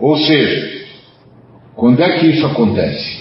[0.00, 0.86] Ou seja,
[1.74, 3.18] quando é que isso acontece?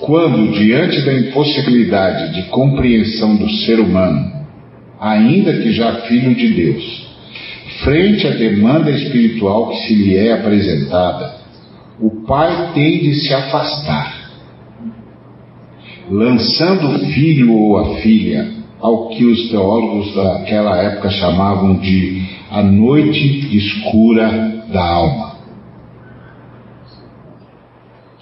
[0.00, 4.32] Quando, diante da impossibilidade de compreensão do ser humano,
[5.00, 7.08] ainda que já filho de Deus,
[7.82, 11.36] frente à demanda espiritual que se lhe é apresentada,
[12.00, 14.30] o pai tem de se afastar,
[16.10, 18.53] lançando o filho ou a filha
[18.84, 25.36] ao que os teólogos daquela época chamavam de a noite escura da alma.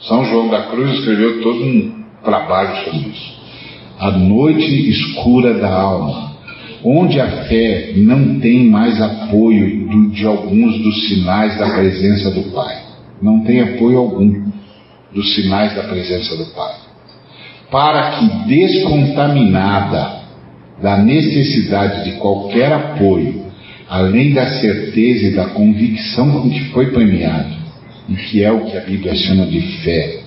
[0.03, 3.43] São João da Cruz escreveu todo um trabalho sobre isso.
[3.99, 6.37] A noite escura da alma,
[6.85, 12.53] onde a fé não tem mais apoio do, de alguns dos sinais da presença do
[12.53, 14.51] Pai não tem apoio algum
[15.15, 16.75] dos sinais da presença do Pai.
[17.71, 20.22] Para que, descontaminada
[20.83, 23.47] da necessidade de qualquer apoio,
[23.89, 27.55] além da certeza e da convicção com que foi premiado,
[28.09, 30.21] e que é o que a Bíblia chama de fé,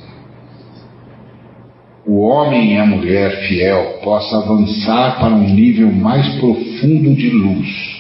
[2.07, 7.95] o homem e a mulher fiel possa avançar para um nível mais profundo de luz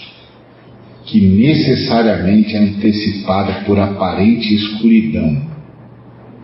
[1.05, 5.37] que necessariamente é antecipada por aparente escuridão,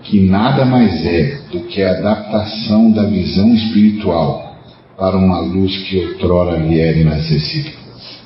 [0.03, 4.50] que nada mais é do que a adaptação da visão espiritual
[5.01, 7.73] para uma luz que outrora era inacessível.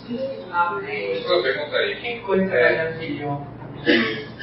[0.10, 1.96] Uma pergunta aí.
[2.02, 3.48] Que coisa é, maravilhosa.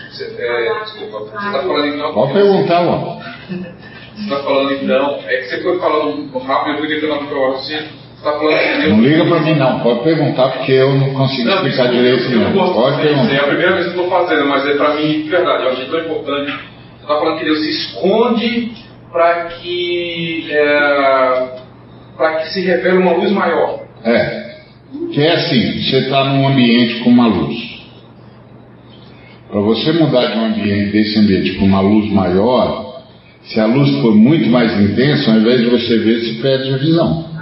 [0.08, 2.14] Você, é, desculpa, você está falando então.
[2.14, 3.18] Pode perguntar, ó.
[3.50, 5.18] Você está falando então.
[5.26, 8.02] É que você foi falando rápido, eu fui tentando raciocínio.
[8.22, 12.30] Tá não liga para mim não, pode perguntar porque eu não consigo não, explicar direito
[12.30, 12.50] não.
[12.54, 12.72] não.
[12.72, 13.34] Pode perguntar.
[13.34, 15.84] É a primeira vez que estou fazendo, mas é para mim, de verdade, eu achei
[15.86, 16.52] tão importante.
[16.52, 18.72] Você está falando que Deus se esconde
[19.10, 21.61] para que, é,
[22.16, 23.80] para que se revele uma luz maior.
[24.04, 24.56] É,
[25.12, 27.72] que é assim, você está num ambiente com uma luz.
[29.50, 33.02] Para você mudar de um ambiente, desse ambiente para uma luz maior,
[33.44, 36.76] se a luz for muito mais intensa, ao invés de você ver, você perde a
[36.78, 37.32] visão.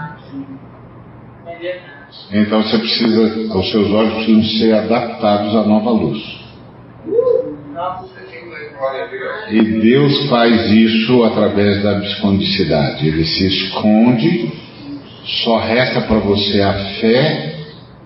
[2.33, 6.41] Então você precisa, os seus olhos precisam ser adaptados à nova luz.
[9.51, 13.07] E Deus faz isso através da abscondicidade.
[13.07, 14.53] Ele se esconde,
[15.45, 17.55] só resta para você a fé,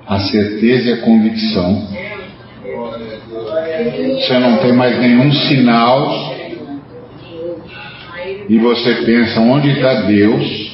[0.07, 1.89] a certeza e a convicção.
[4.15, 6.35] Você não tem mais nenhum sinal
[8.49, 10.73] e você pensa onde está Deus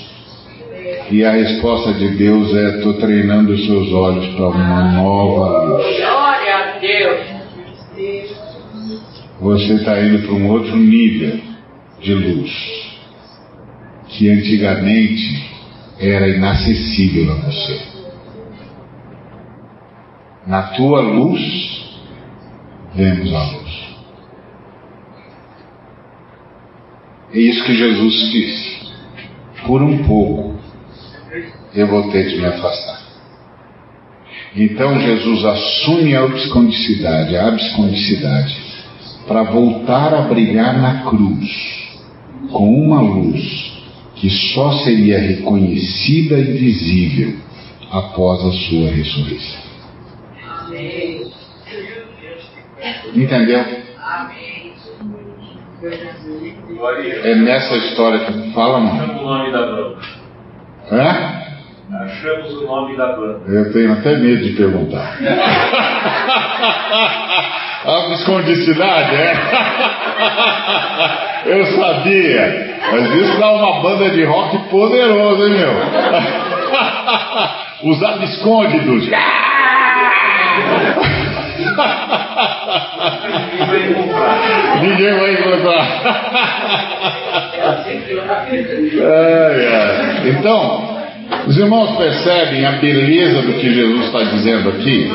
[1.11, 6.10] e a resposta de Deus é estou treinando os seus olhos para uma nova luz.
[9.41, 11.41] Você está indo para um outro nível
[11.99, 12.51] de luz
[14.09, 15.49] que antigamente
[15.99, 17.81] era inacessível a você.
[20.47, 21.41] Na tua luz
[22.95, 23.81] vemos a luz.
[27.33, 28.93] É isso que Jesus disse.
[29.65, 30.59] Por um pouco
[31.75, 33.01] eu vou ter de me afastar.
[34.55, 38.60] Então Jesus assume a abscondicidade, a abscondicidade,
[39.31, 41.49] para voltar a brilhar na cruz
[42.51, 43.81] com uma luz
[44.17, 47.37] que só seria reconhecida e visível
[47.93, 49.61] após a sua ressurreição.
[53.15, 53.65] Entendeu?
[57.23, 58.91] É nessa história que fala, não?
[58.91, 59.97] Achamos o nome da banda.
[60.91, 61.39] Hã?
[62.03, 63.43] Achamos o nome da banda.
[63.47, 65.21] Eu tenho até medo de perguntar.
[67.85, 69.33] A viscondicidade, é?
[71.47, 72.79] Eu sabia.
[72.93, 75.73] Mas isso dá uma banda de rock poderosa, hein, meu?
[77.91, 79.09] Os abscôndidos.
[84.83, 85.87] Ninguém vai encontrar.
[89.03, 90.29] Ai, ai.
[90.29, 91.01] Então,
[91.47, 95.11] os irmãos percebem a beleza do que Jesus está dizendo aqui?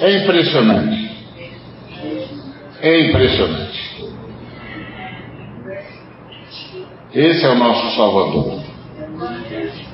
[0.00, 1.10] É impressionante.
[2.82, 3.86] É impressionante.
[7.14, 8.60] Esse é o nosso Salvador.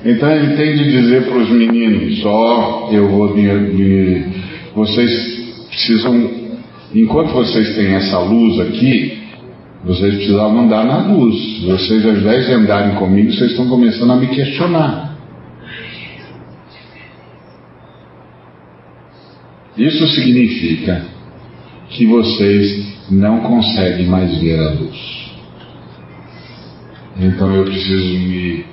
[0.03, 4.25] Então ele tem de dizer para os meninos: ó, eu vou me, me,
[4.75, 6.29] vocês precisam,
[6.93, 9.23] enquanto vocês têm essa luz aqui,
[9.85, 11.63] vocês precisavam andar na luz.
[11.63, 15.12] Vocês, ao invés de andarem comigo, vocês estão começando a me questionar.
[19.77, 21.05] Isso significa
[21.89, 25.23] que vocês não conseguem mais ver a luz.
[27.19, 28.65] Então eu preciso me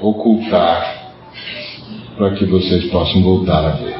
[0.00, 1.12] ocultar
[2.16, 3.96] para que vocês possam voltar a ver.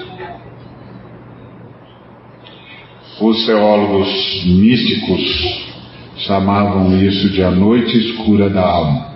[3.20, 5.64] Os teólogos místicos
[6.16, 9.14] chamavam isso de a noite escura da alma.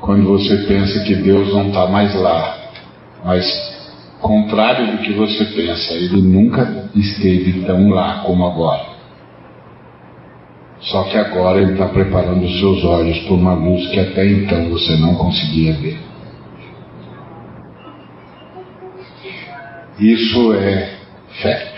[0.00, 2.58] Quando você pensa que Deus não está mais lá,
[3.24, 3.75] mas
[4.20, 8.96] contrário do que você pensa, ele nunca esteve tão lá como agora.
[10.80, 14.68] Só que agora ele está preparando os seus olhos para uma luz que até então
[14.70, 15.98] você não conseguia ver.
[19.98, 20.94] Isso é
[21.42, 21.72] fé.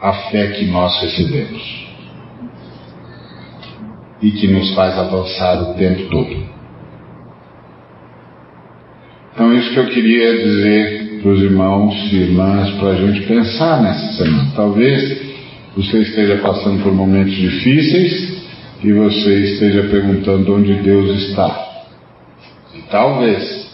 [0.00, 1.84] A fé que nós recebemos.
[4.20, 6.53] E que nos faz avançar o tempo todo.
[9.34, 13.82] Então, isso que eu queria dizer para os irmãos e irmãs, para a gente pensar
[13.82, 14.52] nessa semana.
[14.54, 15.22] Talvez
[15.76, 18.44] você esteja passando por momentos difíceis
[18.84, 21.82] e você esteja perguntando onde Deus está.
[22.74, 23.64] E talvez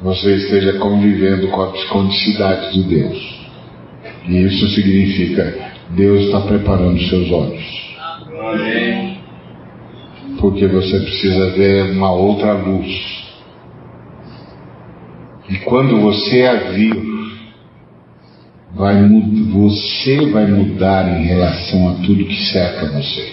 [0.00, 3.40] você esteja convivendo com a psicondicidade de Deus.
[4.28, 7.96] E isso significa Deus está preparando seus olhos.
[10.38, 13.19] Porque você precisa ver uma outra luz.
[15.50, 16.94] E quando você a vir,
[18.72, 19.02] vai,
[19.52, 23.32] você vai mudar em relação a tudo que cerca você.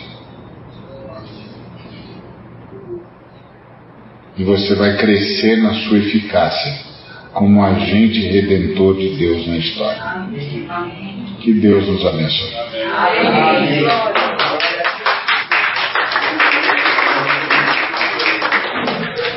[4.36, 6.88] E você vai crescer na sua eficácia
[7.34, 10.28] como agente redentor de Deus na história.
[11.40, 12.52] Que Deus nos abençoe.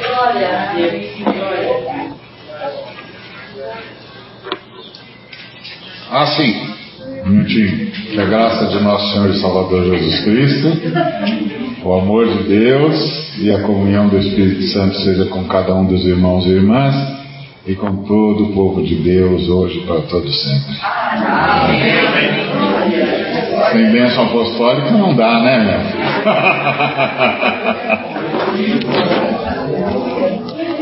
[0.02, 1.30] Glória a Deus.
[6.11, 6.55] Ah, sim.
[7.24, 7.87] Um minutinho.
[7.91, 10.77] Que a graça de nosso Senhor e Salvador Jesus Cristo,
[11.85, 16.05] o amor de Deus e a comunhão do Espírito Santo seja com cada um dos
[16.05, 16.95] irmãos e irmãs
[17.66, 20.74] e com todo o povo de Deus hoje para todo sempre.
[23.73, 25.81] Sem bênção apostólica não dá, né, meu?